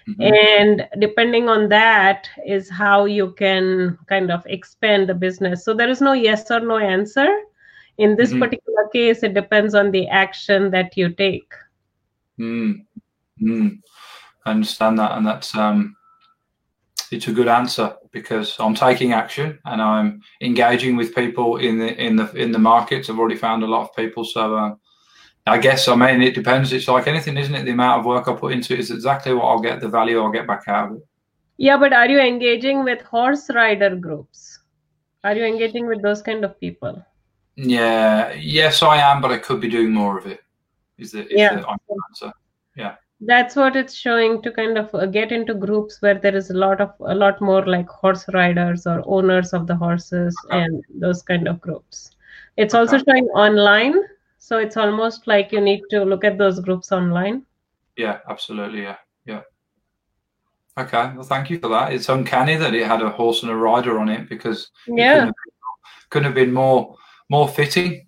Mhm. 0.08 0.20
And 0.20 0.88
depending 1.00 1.50
on 1.50 1.70
that 1.70 2.30
is 2.46 2.70
how 2.70 3.06
you 3.06 3.32
can 3.38 3.98
kind 4.08 4.32
of 4.32 4.46
expand 4.48 5.10
the 5.10 5.14
business. 5.14 5.64
So 5.66 5.74
there 5.74 5.90
is 5.90 6.02
no 6.02 6.14
yes 6.14 6.50
or 6.52 6.60
no 6.60 6.78
answer. 6.78 7.28
In 7.98 8.16
this 8.16 8.34
Mhm. 8.34 8.40
particular 8.40 8.88
case, 8.94 9.24
it 9.24 9.34
depends 9.34 9.74
on 9.76 9.92
the 9.92 10.08
action 10.08 10.72
that 10.72 10.98
you 10.98 11.10
take. 11.10 11.52
Mm. 12.40 12.86
Mm. 13.42 13.80
I 14.46 14.52
understand 14.52 15.00
that, 15.00 15.18
and 15.18 15.28
that's 15.28 15.56
um, 15.56 15.96
it's 17.12 17.28
a 17.28 17.34
good 17.34 17.48
answer 17.48 17.96
because 18.12 18.56
I'm 18.60 18.76
taking 18.76 19.14
action 19.14 19.60
and 19.66 19.82
I'm 19.82 20.22
engaging 20.42 20.96
with 20.96 21.16
people 21.16 21.58
in 21.58 21.80
the 21.80 21.96
in 22.02 22.16
the 22.16 22.32
in 22.34 22.52
the 22.52 22.60
markets. 22.60 23.10
I've 23.10 23.20
already 23.20 23.36
found 23.36 23.64
a 23.64 23.68
lot 23.68 23.82
of 23.82 23.96
people, 23.96 24.24
so 24.24 24.56
uh, 24.56 24.76
I 25.48 25.58
guess 25.58 25.88
I 25.88 25.96
mean 25.96 26.22
it 26.22 26.36
depends. 26.36 26.72
It's 26.74 26.88
like 26.88 27.08
anything, 27.08 27.38
isn't 27.38 27.54
it? 27.54 27.66
The 27.66 27.72
amount 27.72 28.00
of 28.00 28.06
work 28.06 28.28
I 28.28 28.34
put 28.34 28.54
into 28.54 28.74
it 28.74 28.80
is 28.80 28.92
exactly 28.92 29.34
what 29.34 29.46
I'll 29.46 29.60
get. 29.60 29.82
The 29.82 29.90
value 29.90 30.20
I'll 30.20 30.32
get 30.32 30.48
back 30.48 30.64
out 30.68 30.92
of 30.92 30.98
it. 30.98 31.08
Yeah, 31.58 31.78
but 31.78 31.92
are 31.92 32.08
you 32.08 32.20
engaging 32.20 32.84
with 32.84 33.02
horse 33.02 33.50
rider 33.54 33.96
groups? 33.96 34.60
Are 35.24 35.36
you 35.36 35.44
engaging 35.44 35.88
with 35.88 36.02
those 36.02 36.22
kind 36.22 36.46
of 36.46 36.58
people? 36.60 37.04
Yeah, 37.58 38.32
yes, 38.34 38.82
I 38.82 38.98
am, 38.98 39.22
but 39.22 39.32
I 39.32 39.38
could 39.38 39.60
be 39.60 39.68
doing 39.68 39.92
more 39.92 40.18
of 40.18 40.26
it. 40.26 40.40
Is 41.00 41.12
the, 41.12 41.26
is 41.26 41.40
Yeah. 41.40 41.56
the 41.56 41.68
answer? 41.68 42.34
Yeah. 42.76 42.96
That's 43.22 43.56
what 43.56 43.76
it's 43.76 43.94
showing 43.94 44.42
to 44.44 44.52
kind 44.52 44.78
of 44.78 44.94
uh, 44.96 45.06
get 45.06 45.32
into 45.32 45.54
groups 45.54 46.02
where 46.02 46.18
there 46.18 46.36
is 46.36 46.52
a 46.52 46.54
lot 46.54 46.80
of 46.80 46.94
a 47.02 47.14
lot 47.16 47.42
more 47.42 47.66
like 47.66 47.88
horse 47.88 48.26
riders 48.34 48.88
or 48.88 49.02
owners 49.06 49.52
of 49.54 49.68
the 49.68 49.76
horses 49.76 50.36
Okay. 50.46 50.62
and 50.62 50.84
those 50.96 51.22
kind 51.22 51.48
of 51.48 51.60
groups. 51.60 52.12
It's 52.56 52.74
also 52.74 52.98
showing 52.98 53.26
online, 53.36 53.96
so 54.38 54.58
it's 54.58 54.78
almost 54.78 55.28
like 55.28 55.52
you 55.52 55.60
need 55.62 55.84
to 55.90 56.04
look 56.06 56.24
at 56.24 56.38
those 56.38 56.60
groups 56.62 56.92
online. 56.94 57.46
Yeah, 57.98 58.20
absolutely. 58.30 58.84
Yeah, 58.84 58.96
yeah. 59.26 59.42
Okay, 60.78 61.12
well, 61.14 61.24
thank 61.24 61.50
you 61.50 61.60
for 61.60 61.68
that. 61.70 61.92
It's 61.92 62.08
uncanny 62.08 62.56
that 62.56 62.74
it 62.74 62.88
had 62.88 63.02
a 63.02 63.10
horse 63.10 63.44
and 63.44 63.52
a 63.52 63.56
rider 63.56 64.00
on 64.00 64.08
it 64.08 64.30
because 64.30 64.72
it 64.88 64.98
Yeah, 64.98 65.14
couldn't 65.14 65.28
have, 65.28 66.10
couldn't 66.10 66.26
have 66.26 66.36
been 66.36 66.54
more 66.54 66.96
more 67.30 67.50
fitting. 67.50 68.08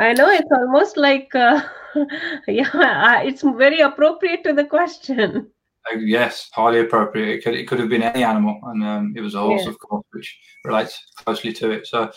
I 0.00 0.12
know 0.14 0.28
it's 0.30 0.50
almost 0.50 0.96
like 0.96 1.32
uh, 1.34 1.62
yeah, 2.48 2.68
I- 2.74 3.24
it's 3.26 3.42
very 3.42 3.80
appropriate 3.80 4.44
to 4.44 4.52
the 4.52 4.64
question. 4.64 5.50
Uh, 5.90 5.96
yes, 5.98 6.50
highly 6.52 6.80
appropriate. 6.80 7.28
It 7.28 7.44
could 7.44 7.54
it 7.54 7.66
could 7.66 7.80
have 7.80 7.88
been 7.88 8.02
any 8.02 8.22
animal, 8.22 8.60
and 8.64 8.84
um, 8.84 9.14
it 9.16 9.20
was 9.22 9.34
a 9.34 9.40
horse, 9.40 9.62
Yeah. 9.64 9.70
of 9.70 9.78
course, 9.78 10.04
which 10.12 10.38
relates 10.64 11.02
closely 11.16 11.52
to 11.54 11.70
it. 11.70 11.86
So, 11.86 12.10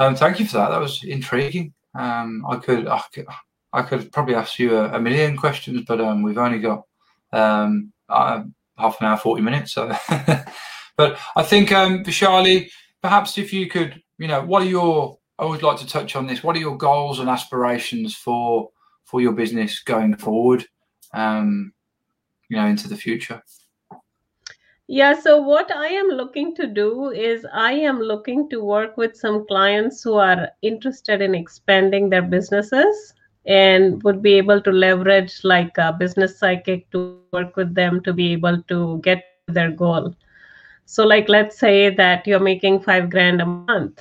um, 0.00 0.16
thank 0.16 0.40
you 0.40 0.46
for 0.46 0.56
that. 0.58 0.70
That 0.70 0.80
was 0.80 1.04
intriguing. 1.04 1.72
Um, 1.94 2.44
I 2.48 2.56
could 2.56 2.88
I 2.88 3.00
could 3.12 3.26
I 3.72 3.82
could 3.82 4.10
probably 4.12 4.34
ask 4.34 4.58
you 4.58 4.76
a, 4.76 4.94
a 4.94 5.00
million 5.00 5.36
questions, 5.36 5.82
but 5.86 6.00
um, 6.00 6.22
we've 6.22 6.38
only 6.38 6.58
got 6.58 6.84
um, 7.32 7.92
uh, 8.08 8.42
half 8.76 9.00
an 9.00 9.06
hour, 9.06 9.16
forty 9.16 9.42
minutes. 9.42 9.72
So, 9.72 9.86
but 10.96 11.18
I 11.36 11.42
think 11.44 11.70
um, 11.70 12.02
Vishali, 12.02 12.70
perhaps 13.02 13.38
if 13.38 13.52
you 13.52 13.68
could, 13.68 14.02
you 14.18 14.26
know, 14.26 14.42
what 14.44 14.62
are 14.62 14.68
your 14.68 15.18
I 15.38 15.44
would 15.44 15.62
like 15.62 15.78
to 15.78 15.86
touch 15.86 16.16
on 16.16 16.26
this. 16.26 16.42
What 16.42 16.54
are 16.56 16.60
your 16.60 16.76
goals 16.76 17.18
and 17.20 17.28
aspirations 17.30 18.14
for 18.14 18.70
for 19.10 19.20
your 19.20 19.32
business 19.32 19.80
going 19.80 20.16
forward? 20.16 20.64
Um, 21.12 21.72
you 22.48 22.56
know, 22.56 22.66
into 22.66 22.88
the 22.88 22.96
future. 22.96 23.42
Yeah, 24.86 25.14
so 25.14 25.40
what 25.40 25.74
I 25.74 25.86
am 25.86 26.08
looking 26.08 26.54
to 26.56 26.66
do 26.66 27.10
is 27.10 27.46
I 27.52 27.72
am 27.72 28.00
looking 28.00 28.48
to 28.50 28.62
work 28.62 28.96
with 28.96 29.16
some 29.16 29.46
clients 29.46 30.02
who 30.02 30.14
are 30.14 30.48
interested 30.62 31.22
in 31.22 31.32
expanding 31.32 32.10
their 32.10 32.22
businesses 32.22 33.14
and 33.46 34.02
would 34.02 34.20
be 34.20 34.34
able 34.34 34.60
to 34.60 34.72
leverage 34.72 35.44
like 35.44 35.78
a 35.78 35.92
business 35.92 36.38
psychic 36.38 36.90
to 36.90 37.20
work 37.32 37.56
with 37.56 37.72
them 37.72 38.02
to 38.02 38.12
be 38.12 38.32
able 38.32 38.60
to 38.64 39.00
get 39.04 39.24
their 39.46 39.70
goal. 39.70 40.12
So, 40.86 41.06
like, 41.06 41.28
let's 41.28 41.56
say 41.56 41.94
that 41.94 42.26
you're 42.26 42.40
making 42.40 42.80
five 42.80 43.10
grand 43.10 43.40
a 43.40 43.46
month 43.46 44.00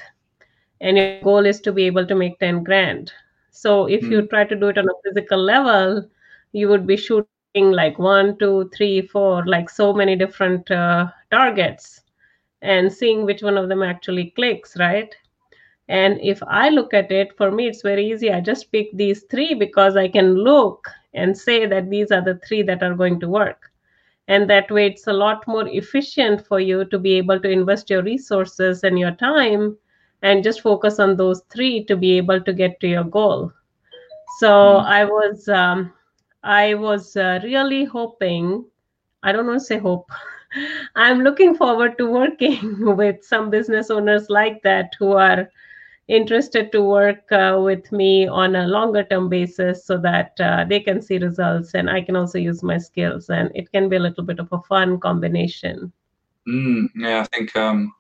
and 0.82 0.98
your 0.98 1.22
goal 1.22 1.45
is 1.45 1.62
to 1.62 1.72
be 1.72 1.84
able 1.84 2.08
to 2.08 2.15
make 2.15 2.39
10 2.39 2.63
grand. 2.63 3.13
So, 3.52 3.86
if 3.88 4.10
you 4.10 4.28
try 4.28 4.46
to 4.46 4.56
do 4.56 4.68
it 4.70 4.78
on 4.78 4.86
a 4.90 5.02
physical 5.04 5.40
level, 5.40 6.10
you 6.54 6.70
would 6.70 6.86
be 6.88 6.98
shooting 6.98 7.40
like 7.72 8.00
one, 8.00 8.38
two, 8.38 8.70
three, 8.76 9.02
four, 9.02 9.46
like 9.46 9.70
so 9.70 9.94
many 9.94 10.16
different 10.16 10.48
uh, 10.48 11.08
targets 11.32 12.02
and 12.62 12.92
seeing 12.92 13.26
which 13.26 13.42
one 13.42 13.58
of 13.58 13.68
them 13.70 13.82
actually 13.84 14.32
clicks, 14.32 14.78
right? 14.78 15.14
And 15.88 16.20
if 16.22 16.42
I 16.48 16.70
look 16.70 16.94
at 16.94 17.12
it, 17.12 17.36
for 17.38 17.52
me, 17.52 17.68
it's 17.68 17.82
very 17.82 18.10
easy. 18.12 18.32
I 18.32 18.42
just 18.42 18.72
pick 18.72 18.90
these 18.94 19.24
three 19.24 19.54
because 19.54 19.96
I 19.98 20.08
can 20.08 20.36
look 20.36 20.88
and 21.14 21.38
say 21.38 21.66
that 21.66 21.90
these 21.90 22.12
are 22.12 22.22
the 22.24 22.40
three 22.48 22.62
that 22.64 22.84
are 22.84 22.94
going 22.96 23.20
to 23.22 23.30
work. 23.30 23.72
And 24.28 24.50
that 24.50 24.70
way, 24.72 24.88
it's 24.88 25.08
a 25.08 25.14
lot 25.14 25.48
more 25.48 25.68
efficient 25.68 26.46
for 26.48 26.60
you 26.60 26.86
to 26.86 27.00
be 27.00 27.14
able 27.14 27.40
to 27.42 27.50
invest 27.50 27.90
your 27.90 28.04
resources 28.04 28.84
and 28.84 28.98
your 29.00 29.12
time 29.12 29.78
and 30.22 30.44
just 30.44 30.62
focus 30.62 31.00
on 31.00 31.16
those 31.18 31.42
three 31.52 31.84
to 31.86 31.96
be 31.96 32.18
able 32.18 32.42
to 32.42 32.54
get 32.54 32.80
to 32.82 32.88
your 32.88 33.04
goal. 33.04 33.52
So 34.40 34.50
Mm. 34.62 34.78
I 34.78 35.06
was 35.06 35.48
um, 35.50 35.92
I 36.44 36.74
was 36.76 37.16
uh, 37.18 37.40
really 37.44 37.86
hoping, 37.86 38.66
I 39.24 39.32
don't 39.32 39.48
want 39.48 39.60
to 39.60 39.66
say 39.66 39.78
hope, 39.78 40.10
I'm 40.96 41.22
looking 41.22 41.56
forward 41.56 41.98
to 41.98 42.10
working 42.10 42.60
with 42.98 43.24
some 43.24 43.50
business 43.50 43.90
owners 43.90 44.30
like 44.30 44.62
that 44.64 44.94
who 45.00 45.14
are 45.14 45.50
interested 46.08 46.72
to 46.72 46.82
work 46.82 47.32
uh, 47.32 47.60
with 47.64 47.92
me 47.92 48.28
on 48.28 48.56
a 48.56 48.68
longer 48.68 49.04
term 49.04 49.30
basis 49.30 49.86
so 49.86 49.98
that 49.98 50.32
uh, 50.40 50.66
they 50.66 50.80
can 50.80 51.02
see 51.02 51.18
results 51.18 51.74
and 51.74 51.90
I 51.90 52.02
can 52.02 52.16
also 52.16 52.38
use 52.40 52.64
my 52.64 52.78
skills. 52.78 53.30
And 53.30 53.52
it 53.56 53.72
can 53.72 53.90
be 53.90 53.96
a 53.98 54.00
little 54.00 54.24
bit 54.24 54.40
of 54.40 54.50
a 54.52 54.60
fun 54.62 55.00
combination. 55.00 55.92
Mm, 56.48 56.90
yeah, 56.96 57.22
I 57.22 57.24
think 57.26 57.56
um, 57.56 57.94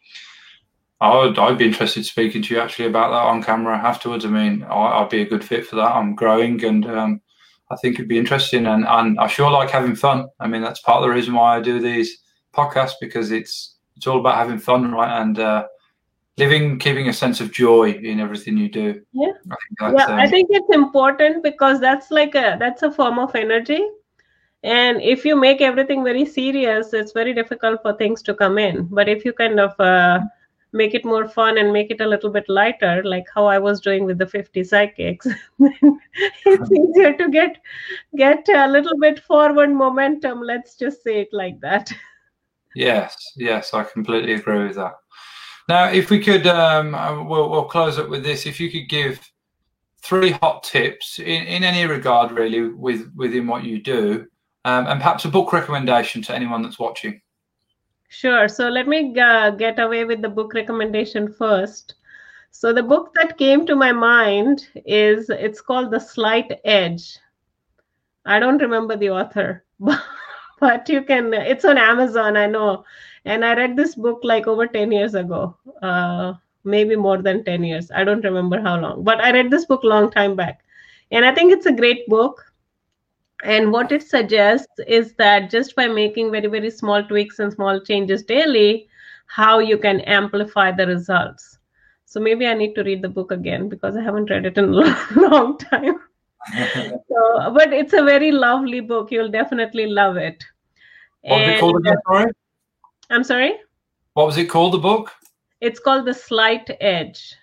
I 1.01 1.17
would, 1.17 1.39
I'd 1.39 1.57
be 1.57 1.67
interested 1.67 2.05
speaking 2.05 2.41
to 2.43 2.53
you 2.53 2.59
actually 2.59 2.85
about 2.85 3.11
that 3.11 3.29
on 3.29 3.41
camera 3.41 3.77
afterwards. 3.77 4.25
I 4.25 4.29
mean, 4.29 4.63
I, 4.63 4.99
would 4.99 5.09
be 5.09 5.21
a 5.21 5.29
good 5.29 5.43
fit 5.43 5.65
for 5.65 5.77
that. 5.77 5.95
I'm 5.95 6.13
growing 6.13 6.63
and 6.65 6.85
um, 6.85 7.21
I 7.71 7.77
think 7.77 7.95
it'd 7.95 8.09
be 8.09 8.17
interesting. 8.17 8.65
And, 8.65 8.85
and 8.85 9.17
I 9.17 9.27
sure 9.27 9.49
like 9.49 9.69
having 9.69 9.95
fun. 9.95 10.27
I 10.39 10.47
mean, 10.47 10.61
that's 10.61 10.81
part 10.81 10.97
of 10.97 11.03
the 11.03 11.15
reason 11.15 11.33
why 11.33 11.55
I 11.55 11.61
do 11.61 11.79
these 11.79 12.19
podcasts 12.53 12.95
because 12.99 13.31
it's 13.31 13.75
it's 13.95 14.07
all 14.07 14.19
about 14.19 14.35
having 14.35 14.59
fun, 14.59 14.91
right? 14.91 15.21
And 15.21 15.39
uh, 15.39 15.67
living, 16.37 16.79
keeping 16.79 17.09
a 17.09 17.13
sense 17.13 17.41
of 17.41 17.51
joy 17.51 17.91
in 17.91 18.19
everything 18.19 18.57
you 18.57 18.69
do. 18.69 19.01
Yeah, 19.11 19.33
I 19.81 19.91
yeah. 19.91 20.05
Um, 20.05 20.19
I 20.19 20.27
think 20.27 20.47
it's 20.51 20.73
important 20.73 21.43
because 21.43 21.81
that's 21.81 22.09
like 22.09 22.33
a 22.35 22.55
that's 22.57 22.81
a 22.81 22.91
form 22.91 23.19
of 23.19 23.35
energy, 23.35 23.85
and 24.63 25.01
if 25.01 25.25
you 25.25 25.35
make 25.35 25.59
everything 25.59 26.03
very 26.03 26.25
serious, 26.25 26.93
it's 26.93 27.11
very 27.11 27.33
difficult 27.33 27.81
for 27.81 27.93
things 27.97 28.21
to 28.23 28.33
come 28.33 28.57
in. 28.57 28.87
But 28.89 29.09
if 29.09 29.25
you 29.25 29.33
kind 29.33 29.59
of 29.59 29.77
uh, 29.79 30.21
make 30.71 30.93
it 30.93 31.05
more 31.05 31.27
fun 31.27 31.57
and 31.57 31.73
make 31.73 31.91
it 31.91 32.01
a 32.01 32.07
little 32.07 32.29
bit 32.29 32.45
lighter, 32.47 33.03
like 33.03 33.25
how 33.33 33.45
I 33.45 33.57
was 33.57 33.81
doing 33.81 34.05
with 34.05 34.17
the 34.17 34.27
50 34.27 34.63
psychics, 34.63 35.27
it's 35.59 36.71
easier 36.71 37.17
to 37.17 37.29
get 37.29 37.57
get 38.15 38.47
a 38.49 38.67
little 38.67 38.97
bit 38.99 39.19
forward 39.19 39.71
momentum. 39.71 40.41
Let's 40.41 40.75
just 40.75 41.03
say 41.03 41.21
it 41.21 41.29
like 41.31 41.59
that. 41.61 41.91
Yes, 42.75 43.15
yes, 43.35 43.73
I 43.73 43.83
completely 43.83 44.33
agree 44.33 44.67
with 44.67 44.75
that. 44.75 44.93
Now, 45.67 45.89
if 45.91 46.09
we 46.09 46.19
could, 46.19 46.47
um, 46.47 46.95
uh, 46.95 47.23
we'll, 47.23 47.49
we'll 47.49 47.65
close 47.65 47.99
up 47.99 48.09
with 48.09 48.23
this. 48.23 48.45
If 48.45 48.59
you 48.59 48.71
could 48.71 48.89
give 48.89 49.19
three 50.01 50.31
hot 50.31 50.63
tips 50.63 51.19
in, 51.19 51.43
in 51.43 51.63
any 51.63 51.85
regard, 51.85 52.31
really, 52.31 52.69
with 52.69 53.11
within 53.15 53.47
what 53.47 53.63
you 53.63 53.81
do, 53.81 54.27
um, 54.65 54.87
and 54.87 54.99
perhaps 54.99 55.25
a 55.25 55.29
book 55.29 55.53
recommendation 55.53 56.21
to 56.23 56.35
anyone 56.35 56.61
that's 56.61 56.79
watching. 56.79 57.21
Sure. 58.09 58.49
So 58.49 58.67
let 58.67 58.89
me 58.89 59.17
uh, 59.17 59.51
get 59.51 59.79
away 59.79 60.03
with 60.03 60.21
the 60.21 60.27
book 60.29 60.53
recommendation 60.53 61.31
first. 61.31 61.95
So 62.51 62.73
the 62.73 62.83
book 62.83 63.13
that 63.15 63.37
came 63.37 63.65
to 63.67 63.75
my 63.75 63.93
mind 63.93 64.67
is 64.85 65.29
it's 65.29 65.61
called 65.61 65.91
The 65.91 65.99
Slight 65.99 66.59
Edge. 66.65 67.19
I 68.25 68.39
don't 68.39 68.61
remember 68.61 68.95
the 68.97 69.11
author, 69.11 69.63
but 70.59 70.89
you 70.89 71.03
can. 71.03 71.33
It's 71.33 71.65
on 71.65 71.77
Amazon. 71.77 72.37
I 72.37 72.47
know 72.47 72.83
and 73.25 73.43
i 73.45 73.53
read 73.55 73.75
this 73.75 73.95
book 73.95 74.19
like 74.23 74.47
over 74.47 74.65
10 74.67 74.91
years 74.91 75.13
ago 75.13 75.55
uh, 75.81 76.33
maybe 76.63 76.95
more 76.95 77.21
than 77.21 77.43
10 77.43 77.63
years 77.63 77.91
i 77.91 78.03
don't 78.03 78.23
remember 78.23 78.59
how 78.61 78.79
long 78.79 79.03
but 79.03 79.19
i 79.21 79.31
read 79.31 79.51
this 79.51 79.65
book 79.65 79.81
long 79.83 80.09
time 80.11 80.35
back 80.35 80.61
and 81.11 81.25
i 81.25 81.33
think 81.33 81.51
it's 81.51 81.65
a 81.65 81.71
great 81.81 82.07
book 82.07 82.48
and 83.43 83.71
what 83.71 83.91
it 83.91 84.03
suggests 84.03 84.79
is 84.87 85.13
that 85.13 85.49
just 85.49 85.75
by 85.75 85.87
making 85.87 86.31
very 86.31 86.47
very 86.47 86.69
small 86.69 87.03
tweaks 87.03 87.39
and 87.39 87.53
small 87.53 87.79
changes 87.79 88.23
daily 88.23 88.87
how 89.27 89.59
you 89.59 89.77
can 89.77 90.01
amplify 90.01 90.71
the 90.71 90.85
results 90.87 91.59
so 92.05 92.19
maybe 92.19 92.47
i 92.47 92.53
need 92.53 92.73
to 92.73 92.83
read 92.83 93.01
the 93.01 93.09
book 93.09 93.31
again 93.31 93.69
because 93.69 93.95
i 93.95 94.01
haven't 94.01 94.29
read 94.29 94.45
it 94.45 94.57
in 94.57 94.73
a 94.73 94.97
long 95.15 95.57
time 95.57 95.99
so 96.53 97.51
but 97.53 97.71
it's 97.71 97.93
a 97.93 98.03
very 98.03 98.31
lovely 98.31 98.79
book 98.79 99.11
you'll 99.11 99.29
definitely 99.29 99.85
love 99.85 100.17
it 100.17 100.43
what 101.21 101.41
and, 101.41 101.51
it 101.51 101.59
called 101.59 101.77
again 101.77 101.97
sorry 102.07 102.31
I'm 103.09 103.23
sorry? 103.23 103.55
What 104.13 104.27
was 104.27 104.37
it 104.37 104.45
called, 104.45 104.73
the 104.73 104.77
book? 104.77 105.11
It's 105.61 105.79
called 105.79 106.05
The 106.05 106.13
Slight 106.13 106.69
Edge. 106.79 107.35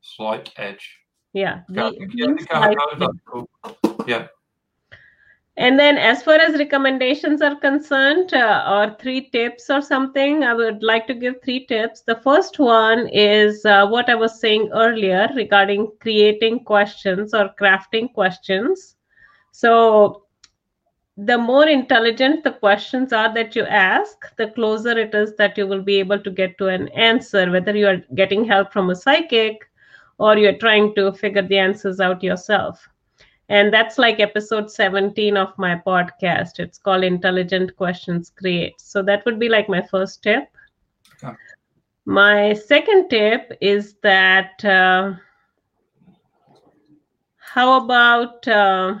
Slight 0.00 0.50
Edge. 0.56 0.98
Yeah. 1.32 1.60
The, 1.68 1.94
yeah, 2.12 2.34
yeah. 4.06 4.26
And 5.58 5.78
then, 5.78 5.98
as 5.98 6.22
far 6.22 6.36
as 6.36 6.58
recommendations 6.58 7.42
are 7.42 7.56
concerned, 7.56 8.32
uh, 8.32 8.64
or 8.66 8.96
three 8.98 9.28
tips 9.28 9.68
or 9.68 9.82
something, 9.82 10.42
I 10.42 10.54
would 10.54 10.82
like 10.82 11.06
to 11.08 11.14
give 11.14 11.42
three 11.42 11.66
tips. 11.66 12.00
The 12.00 12.16
first 12.16 12.58
one 12.58 13.08
is 13.08 13.64
uh, 13.66 13.86
what 13.86 14.08
I 14.08 14.14
was 14.14 14.40
saying 14.40 14.70
earlier 14.72 15.28
regarding 15.36 15.92
creating 16.00 16.64
questions 16.64 17.34
or 17.34 17.50
crafting 17.60 18.14
questions. 18.14 18.96
So, 19.50 20.24
the 21.18 21.36
more 21.36 21.68
intelligent 21.68 22.44
the 22.44 22.52
questions 22.52 23.12
are 23.12 23.34
that 23.34 23.54
you 23.54 23.64
ask, 23.64 24.34
the 24.36 24.48
closer 24.48 24.98
it 24.98 25.14
is 25.14 25.36
that 25.36 25.58
you 25.58 25.66
will 25.66 25.82
be 25.82 25.96
able 25.96 26.18
to 26.18 26.30
get 26.30 26.56
to 26.58 26.68
an 26.68 26.88
answer, 26.88 27.50
whether 27.50 27.76
you 27.76 27.86
are 27.86 28.02
getting 28.14 28.46
help 28.46 28.72
from 28.72 28.88
a 28.88 28.96
psychic 28.96 29.68
or 30.16 30.38
you're 30.38 30.56
trying 30.56 30.94
to 30.94 31.12
figure 31.12 31.42
the 31.42 31.58
answers 31.58 32.00
out 32.00 32.22
yourself. 32.22 32.88
And 33.48 33.72
that's 33.72 33.98
like 33.98 34.20
episode 34.20 34.70
17 34.70 35.36
of 35.36 35.56
my 35.58 35.80
podcast. 35.86 36.58
It's 36.58 36.78
called 36.78 37.04
Intelligent 37.04 37.76
Questions 37.76 38.30
Create. 38.30 38.80
So 38.80 39.02
that 39.02 39.24
would 39.26 39.38
be 39.38 39.48
like 39.48 39.68
my 39.68 39.82
first 39.82 40.22
tip. 40.22 40.48
Okay. 41.22 41.36
My 42.04 42.54
second 42.54 43.08
tip 43.10 43.56
is 43.60 43.94
that 44.02 44.64
uh, 44.64 45.14
how 47.36 47.84
about. 47.84 48.46
Uh, 48.48 48.98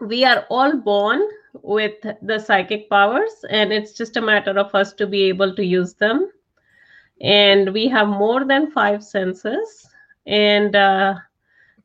we 0.00 0.24
are 0.24 0.46
all 0.48 0.76
born 0.76 1.20
with 1.62 1.94
the 2.22 2.38
psychic 2.38 2.88
powers 2.88 3.44
and 3.50 3.72
it's 3.72 3.92
just 3.92 4.16
a 4.16 4.20
matter 4.20 4.58
of 4.58 4.74
us 4.74 4.92
to 4.94 5.06
be 5.06 5.24
able 5.24 5.54
to 5.54 5.64
use 5.64 5.94
them 5.94 6.30
and 7.20 7.72
we 7.72 7.86
have 7.86 8.08
more 8.08 8.44
than 8.44 8.70
five 8.70 9.04
senses 9.04 9.88
and 10.26 10.74
uh, 10.74 11.14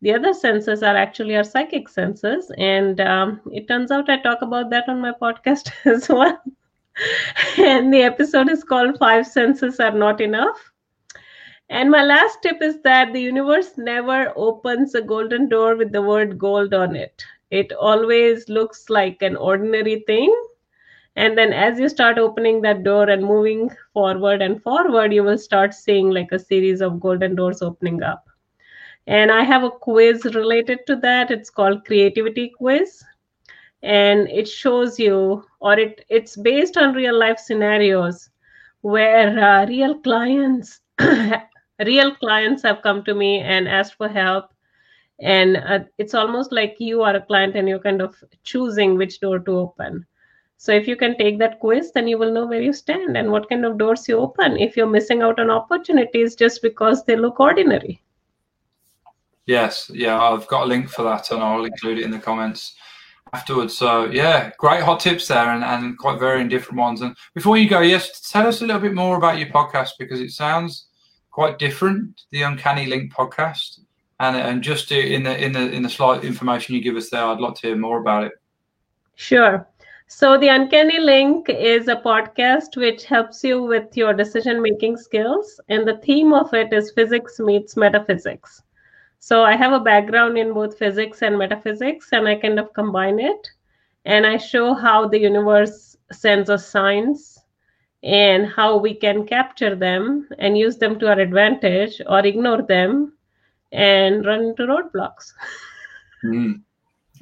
the 0.06 0.14
other 0.14 0.34
senses 0.34 0.84
are 0.84 0.96
actually 0.98 1.36
our 1.38 1.44
psychic 1.44 1.90
senses 1.90 2.52
and 2.58 3.02
um, 3.02 3.42
it 3.52 3.68
turns 3.68 3.92
out 3.92 4.10
i 4.10 4.18
talk 4.22 4.42
about 4.42 4.70
that 4.72 4.90
on 4.90 5.02
my 5.02 5.14
podcast 5.22 5.72
as 5.86 6.10
well. 6.10 6.42
And 7.58 7.94
the 7.94 8.04
episode 8.04 8.50
is 8.50 8.64
called 8.64 8.98
five 9.00 9.28
senses 9.28 9.80
are 9.80 9.92
not 9.92 10.22
enough. 10.22 10.72
And 11.70 11.92
my 11.92 12.04
last 12.04 12.42
tip 12.44 12.62
is 12.62 12.82
that 12.84 13.14
the 13.14 13.22
universe 13.22 13.78
never 13.78 14.32
opens 14.36 14.96
a 14.96 15.02
golden 15.02 15.50
door 15.50 15.76
with 15.76 15.92
the 15.92 16.02
word 16.02 16.38
gold 16.40 16.74
on 16.74 16.96
it. 16.96 17.24
It 17.52 17.74
always 17.74 18.50
looks 18.50 18.90
like 18.90 19.22
an 19.22 19.36
ordinary 19.36 20.04
thing. 20.08 20.34
And 21.16 21.38
then 21.38 21.54
as 21.54 21.80
you 21.80 21.90
start 21.90 22.18
opening 22.20 22.62
that 22.62 22.84
door 22.84 23.10
and 23.10 23.24
moving 23.24 23.70
forward 23.94 24.42
and 24.42 24.62
forward 24.62 25.14
you 25.14 25.24
will 25.24 25.38
start 25.38 25.74
seeing 25.74 26.12
like 26.12 26.32
a 26.32 26.40
series 26.40 26.82
of 26.82 27.00
golden 27.00 27.36
doors 27.36 27.62
opening 27.62 28.04
up 28.04 28.25
and 29.08 29.32
i 29.32 29.44
have 29.44 29.64
a 29.64 29.70
quiz 29.70 30.26
related 30.34 30.86
to 30.88 30.96
that. 30.98 31.30
It's 31.30 31.50
called 31.50 31.86
creativity 31.86 32.50
quiz. 32.58 33.04
And 33.84 34.28
it 34.30 34.48
shows 34.48 35.00
you 35.00 35.44
or 35.60 35.78
it 35.78 36.06
it's 36.10 36.36
based 36.36 36.76
on 36.76 36.96
real 36.96 37.18
life 37.18 37.38
scenarios 37.38 38.30
where 38.82 39.38
uh, 39.40 39.66
real 39.68 40.00
clients 40.00 40.80
real 41.86 42.16
clients 42.16 42.64
have 42.64 42.82
come 42.82 43.04
to 43.04 43.14
me 43.14 43.42
and 43.42 43.68
asked 43.68 43.96
for 43.96 44.08
help. 44.08 44.52
And 45.20 45.58
uh, 45.58 45.80
it's 45.98 46.16
almost 46.16 46.52
like 46.52 46.76
you 46.80 47.04
are 47.04 47.16
a 47.16 47.22
client 47.22 47.56
and 47.56 47.70
you're 47.70 47.80
kind 47.80 48.02
of 48.02 48.16
choosing 48.44 48.98
which 48.98 49.20
door 49.20 49.40
to 49.40 49.52
open. 49.52 50.06
So 50.58 50.72
if 50.72 50.88
you 50.88 50.96
can 50.96 51.16
take 51.18 51.38
that 51.40 51.60
quiz 51.60 51.92
then 51.92 52.08
you 52.08 52.18
will 52.18 52.34
know 52.34 52.48
where 52.48 52.62
you 52.62 52.74
stand 52.74 53.16
and 53.16 53.32
what 53.32 53.50
kind 53.50 53.66
of 53.66 53.78
doors 53.78 54.08
you 54.08 54.18
open. 54.18 54.58
If 54.58 54.76
you're 54.76 54.88
missing 54.98 55.22
out 55.22 55.40
on 55.40 55.52
opportunities 55.52 56.36
just 56.36 56.64
because 56.64 57.04
they 57.04 57.16
look 57.16 57.40
ordinary 57.40 58.02
yes 59.46 59.90
yeah 59.94 60.20
i've 60.20 60.48
got 60.48 60.64
a 60.64 60.66
link 60.66 60.90
for 60.90 61.04
that 61.04 61.32
and 61.32 61.42
i'll 61.42 61.66
include 61.66 62.00
it 62.00 62.04
in 62.04 62.12
the 62.12 62.20
comments 62.20 62.76
afterwards 63.34 63.78
so 63.78 64.06
yeah 64.06 64.52
great 64.58 64.84
hot 64.84 65.00
tips 65.00 65.28
there 65.28 65.50
and, 65.52 65.64
and 65.64 65.98
quite 65.98 66.20
varying 66.20 66.48
different 66.48 66.80
ones 66.80 67.02
and 67.02 67.16
before 67.34 67.58
you 67.58 67.68
go 67.68 67.82
yes 67.82 68.30
tell 68.30 68.48
us 68.48 68.62
a 68.62 68.66
little 68.66 68.82
bit 68.82 68.94
more 68.94 69.18
about 69.18 69.38
your 69.38 69.48
podcast 69.50 69.92
because 70.00 70.22
it 70.22 70.32
sounds 70.32 70.88
quite 71.32 71.60
different 71.60 72.22
the 72.32 72.44
uncanny 72.44 72.86
link 72.86 73.14
podcast 73.14 73.80
and 74.20 74.36
and 74.38 74.62
just 74.62 74.92
in 74.92 75.24
the 75.24 75.44
in 75.44 75.52
the 75.52 75.72
in 75.72 75.84
the 75.84 75.90
slight 75.90 76.24
information 76.24 76.76
you 76.76 76.82
give 76.82 76.96
us 76.96 77.10
there, 77.10 77.26
I'd 77.26 77.40
like 77.40 77.56
to 77.56 77.68
hear 77.68 77.76
more 77.76 78.00
about 78.00 78.26
it. 78.26 78.34
Sure. 79.16 79.68
So 80.08 80.38
the 80.38 80.50
Uncanny 80.50 81.00
Link 81.00 81.50
is 81.50 81.88
a 81.88 81.96
podcast 81.96 82.78
which 82.78 83.06
helps 83.06 83.44
you 83.44 83.64
with 83.64 83.98
your 83.98 84.14
decision 84.14 84.62
making 84.62 84.98
skills, 84.98 85.60
and 85.68 85.88
the 85.88 85.98
theme 85.98 86.32
of 86.32 86.54
it 86.54 86.72
is 86.72 86.92
physics 86.92 87.40
meets 87.40 87.76
metaphysics. 87.76 88.62
So 89.20 89.44
I 89.44 89.56
have 89.56 89.74
a 89.74 89.80
background 89.80 90.38
in 90.38 90.54
both 90.54 90.78
physics 90.78 91.22
and 91.22 91.38
metaphysics, 91.38 92.10
and 92.12 92.28
I 92.28 92.36
kind 92.36 92.60
of 92.60 92.74
combine 92.74 93.20
it, 93.20 93.48
and 94.06 94.26
I 94.26 94.38
show 94.38 94.74
how 94.74 95.08
the 95.08 95.20
universe 95.20 95.98
sends 96.12 96.50
us 96.50 96.68
signs 96.68 97.40
and 98.04 98.46
how 98.48 98.78
we 98.78 98.94
can 98.94 99.26
capture 99.26 99.76
them 99.76 100.30
and 100.38 100.58
use 100.58 100.78
them 100.78 101.00
to 101.00 101.08
our 101.08 101.20
advantage 101.20 102.02
or 102.08 102.20
ignore 102.26 102.62
them 102.62 103.14
and 103.72 104.26
run 104.26 104.44
into 104.44 104.64
roadblocks. 104.64 105.34
mm. 106.24 106.62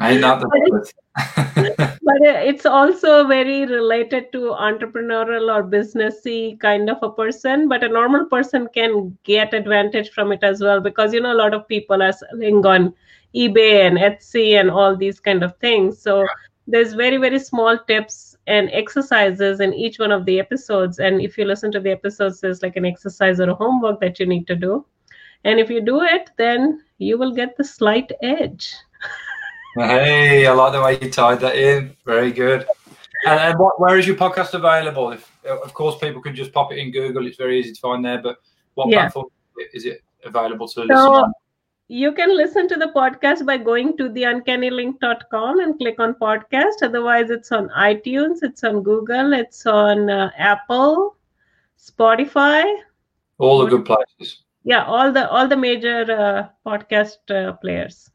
Ain't 0.02 0.22
that 0.22 0.40
the 0.40 0.94
but 2.02 2.22
it's 2.22 2.66
also 2.66 3.28
very 3.28 3.66
related 3.66 4.32
to 4.32 4.56
entrepreneurial 4.60 5.54
or 5.54 5.64
businessy 5.64 6.60
kind 6.60 6.90
of 6.90 6.98
a 7.04 7.12
person 7.12 7.70
but 7.70 7.84
a 7.84 7.88
normal 7.88 8.26
person 8.26 8.68
can 8.74 9.16
get 9.24 9.54
advantage 9.54 10.10
from 10.10 10.32
it 10.32 10.44
as 10.44 10.62
well 10.62 10.80
because 10.80 11.14
you 11.14 11.22
know 11.22 11.32
a 11.32 11.42
lot 11.44 11.54
of 11.54 11.68
people 11.68 12.02
are 12.02 12.12
selling 12.12 12.66
on 12.66 12.92
ebay 13.36 13.86
and 13.86 13.98
etsy 13.98 14.60
and 14.60 14.70
all 14.72 14.96
these 14.96 15.20
kind 15.20 15.44
of 15.44 15.56
things. 15.58 16.02
So 16.02 16.26
there's 16.68 16.94
very 16.94 17.18
very 17.18 17.40
small 17.40 17.78
tips 17.78 18.36
and 18.48 18.70
exercises 18.72 19.60
in 19.60 19.74
each 19.74 20.00
one 20.00 20.12
of 20.12 20.26
the 20.26 20.40
episodes. 20.40 21.00
And 21.00 21.22
if 21.22 21.38
you 21.38 21.46
listen 21.46 21.72
to 21.74 21.80
the 21.80 21.92
episodes 21.92 22.42
there's 22.42 22.64
like 22.64 22.76
an 22.76 22.86
exercise 22.86 23.40
or 23.40 23.50
a 23.50 23.56
homework 23.56 24.00
that 24.02 24.20
you 24.20 24.26
need 24.26 24.48
to 24.48 24.56
do. 24.56 24.86
And 25.44 25.60
if 25.60 25.70
you 25.70 25.82
do 25.82 26.02
it 26.02 26.32
then 26.38 26.82
you 26.98 27.18
will 27.18 27.34
get 27.34 27.56
the 27.58 27.64
slight 27.64 28.12
edge 28.22 28.74
Hey, 29.76 30.46
I 30.46 30.52
like 30.54 30.74
the 30.74 30.82
way 30.82 31.00
you 31.02 31.10
tied 31.10 31.40
that 31.40 31.56
in. 31.56 31.96
Very 32.06 32.32
good. 32.32 32.66
And, 33.26 33.40
and 33.40 33.60
what, 33.60 33.80
where 33.80 33.98
is 33.98 34.06
your 34.06 34.16
podcast 34.16 34.54
available? 34.54 35.12
If, 35.12 35.32
of 35.46 35.74
course, 35.74 35.98
people 35.98 36.22
can 36.22 36.36
just 36.36 36.54
pop 36.54 36.72
it 36.72 36.78
in 36.78 36.92
Google. 36.92 37.26
It's 37.26 37.38
very 37.38 37.60
easy 37.60 37.74
to 37.74 37.80
find 37.80 38.06
there. 38.06 38.22
But 38.22 38.38
what 38.76 38.90
yeah. 38.90 39.02
platform 39.02 39.28
is 39.74 39.86
it 39.86 40.04
available 40.24 40.68
to 40.68 40.74
so, 40.74 40.84
listen 40.84 41.34
You 41.88 42.12
can 42.12 42.36
listen 42.36 42.68
to 42.68 42.76
the 42.76 42.92
podcast 42.96 43.46
by 43.46 43.58
going 43.58 43.98
to 43.98 44.10
theuncannylink.com 44.10 45.60
and 45.60 45.78
click 45.80 46.00
on 46.00 46.14
podcast. 46.16 46.84
Otherwise, 46.84 47.30
it's 47.30 47.52
on 47.52 47.70
iTunes, 47.70 48.44
it's 48.44 48.64
on 48.64 48.84
Google, 48.84 49.34
it's 49.34 49.66
on 49.66 50.10
uh, 50.10 50.30
Apple, 50.38 51.16
Spotify. 51.80 52.64
All 53.40 53.60
the 53.60 53.66
good 53.66 53.86
places. 53.86 54.44
Yeah, 54.64 54.86
all 54.86 55.12
the 55.12 55.30
all 55.30 55.48
the 55.48 55.58
major 55.58 56.06
uh, 56.10 56.48
podcast 56.66 57.18
uh, 57.30 57.54
players. 57.54 58.10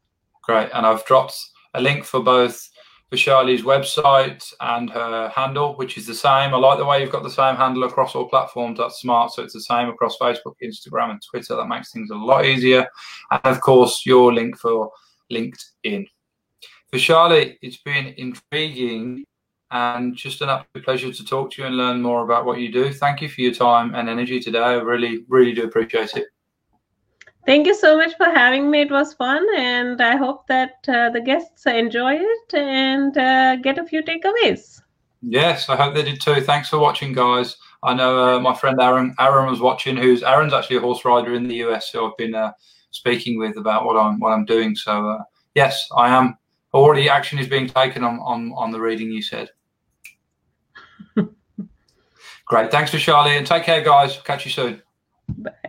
Great. 0.49 0.70
And 0.72 0.86
I've 0.86 1.05
dropped 1.05 1.38
a 1.74 1.80
link 1.80 2.05
for 2.05 2.20
both 2.20 2.70
for 3.09 3.16
Vaishali's 3.16 3.62
website 3.62 4.53
and 4.61 4.90
her 4.90 5.28
handle, 5.34 5.74
which 5.76 5.96
is 5.96 6.07
the 6.07 6.14
same. 6.14 6.55
I 6.55 6.57
like 6.57 6.78
the 6.78 6.84
way 6.84 7.01
you've 7.01 7.12
got 7.12 7.22
the 7.22 7.30
same 7.30 7.57
handle 7.57 7.84
across 7.84 8.14
all 8.14 8.28
platforms. 8.28 8.78
That's 8.78 9.01
smart. 9.01 9.32
So 9.32 9.42
it's 9.42 9.55
the 9.55 9.61
same 9.61 9.88
across 9.88 10.16
Facebook, 10.18 10.55
Instagram, 10.62 11.11
and 11.11 11.22
Twitter. 11.22 11.57
That 11.57 11.66
makes 11.66 11.92
things 11.92 12.11
a 12.11 12.14
lot 12.14 12.44
easier. 12.44 12.86
And 13.30 13.40
of 13.44 13.61
course, 13.61 14.05
your 14.05 14.32
link 14.32 14.59
for 14.59 14.90
LinkedIn. 15.32 16.07
Vaishali, 16.92 17.57
it's 17.61 17.82
been 17.82 18.14
intriguing 18.16 19.24
and 19.70 20.16
just 20.16 20.40
an 20.40 20.49
absolute 20.49 20.84
pleasure 20.84 21.12
to 21.12 21.24
talk 21.24 21.51
to 21.53 21.62
you 21.62 21.68
and 21.68 21.76
learn 21.76 22.01
more 22.01 22.24
about 22.24 22.46
what 22.46 22.59
you 22.59 22.72
do. 22.72 22.90
Thank 22.92 23.20
you 23.20 23.28
for 23.28 23.42
your 23.42 23.53
time 23.53 23.94
and 23.94 24.09
energy 24.09 24.40
today. 24.40 24.61
I 24.61 24.72
really, 24.74 25.24
really 25.28 25.53
do 25.53 25.64
appreciate 25.64 26.16
it. 26.16 26.28
Thank 27.49 27.66
you 27.66 27.74
so 27.74 27.96
much 27.96 28.14
for 28.18 28.26
having 28.26 28.70
me. 28.70 28.82
It 28.82 28.90
was 28.90 29.14
fun, 29.14 29.42
and 29.57 30.03
I 30.03 30.16
hope 30.16 30.46
that 30.49 30.86
uh, 30.86 31.09
the 31.09 31.22
guests 31.22 31.64
enjoy 31.64 32.16
it 32.16 32.55
and 32.55 33.16
uh, 33.16 33.57
get 33.57 33.78
a 33.78 33.86
few 33.86 34.03
takeaways. 34.03 34.82
Yes, 35.22 35.70
I 35.70 35.76
hope 35.76 35.94
they 35.94 36.03
did 36.03 36.20
too. 36.20 36.42
Thanks 36.42 36.68
for 36.68 36.78
watching, 36.78 37.14
guys. 37.14 37.57
I 37.82 37.94
know 37.94 38.36
uh, 38.36 38.38
my 38.38 38.55
friend 38.55 38.78
Aaron. 38.78 39.14
Aaron 39.18 39.49
was 39.49 39.61
watching. 39.61 39.96
Who's 39.96 40.22
Aaron's 40.22 40.53
actually 40.53 40.76
a 40.76 40.80
horse 40.80 41.07
rider 41.07 41.32
in 41.32 41.49
the 41.49 41.55
US, 41.64 41.90
so 41.90 42.07
I've 42.07 42.18
been 42.18 42.34
uh, 42.34 42.53
speaking 42.90 43.38
with 43.38 43.57
about 43.57 43.86
what 43.86 43.96
I'm 43.96 44.20
what 44.20 44.32
I'm 44.32 44.44
doing. 44.44 44.76
So 44.76 45.09
uh, 45.09 45.22
yes, 45.55 45.88
I 45.96 46.14
am 46.14 46.36
already. 46.74 47.09
Action 47.09 47.38
is 47.38 47.49
being 47.49 47.66
taken 47.66 48.05
on 48.05 48.18
on 48.18 48.53
on 48.57 48.72
the 48.72 48.78
reading 48.78 49.11
you 49.11 49.22
said. 49.22 49.49
Great. 52.44 52.70
Thanks 52.70 52.90
Vaishali, 52.90 53.38
and 53.38 53.46
take 53.46 53.62
care, 53.62 53.82
guys. 53.82 54.18
Catch 54.22 54.44
you 54.44 54.51
soon. 54.51 54.82
Bye. 55.38 55.67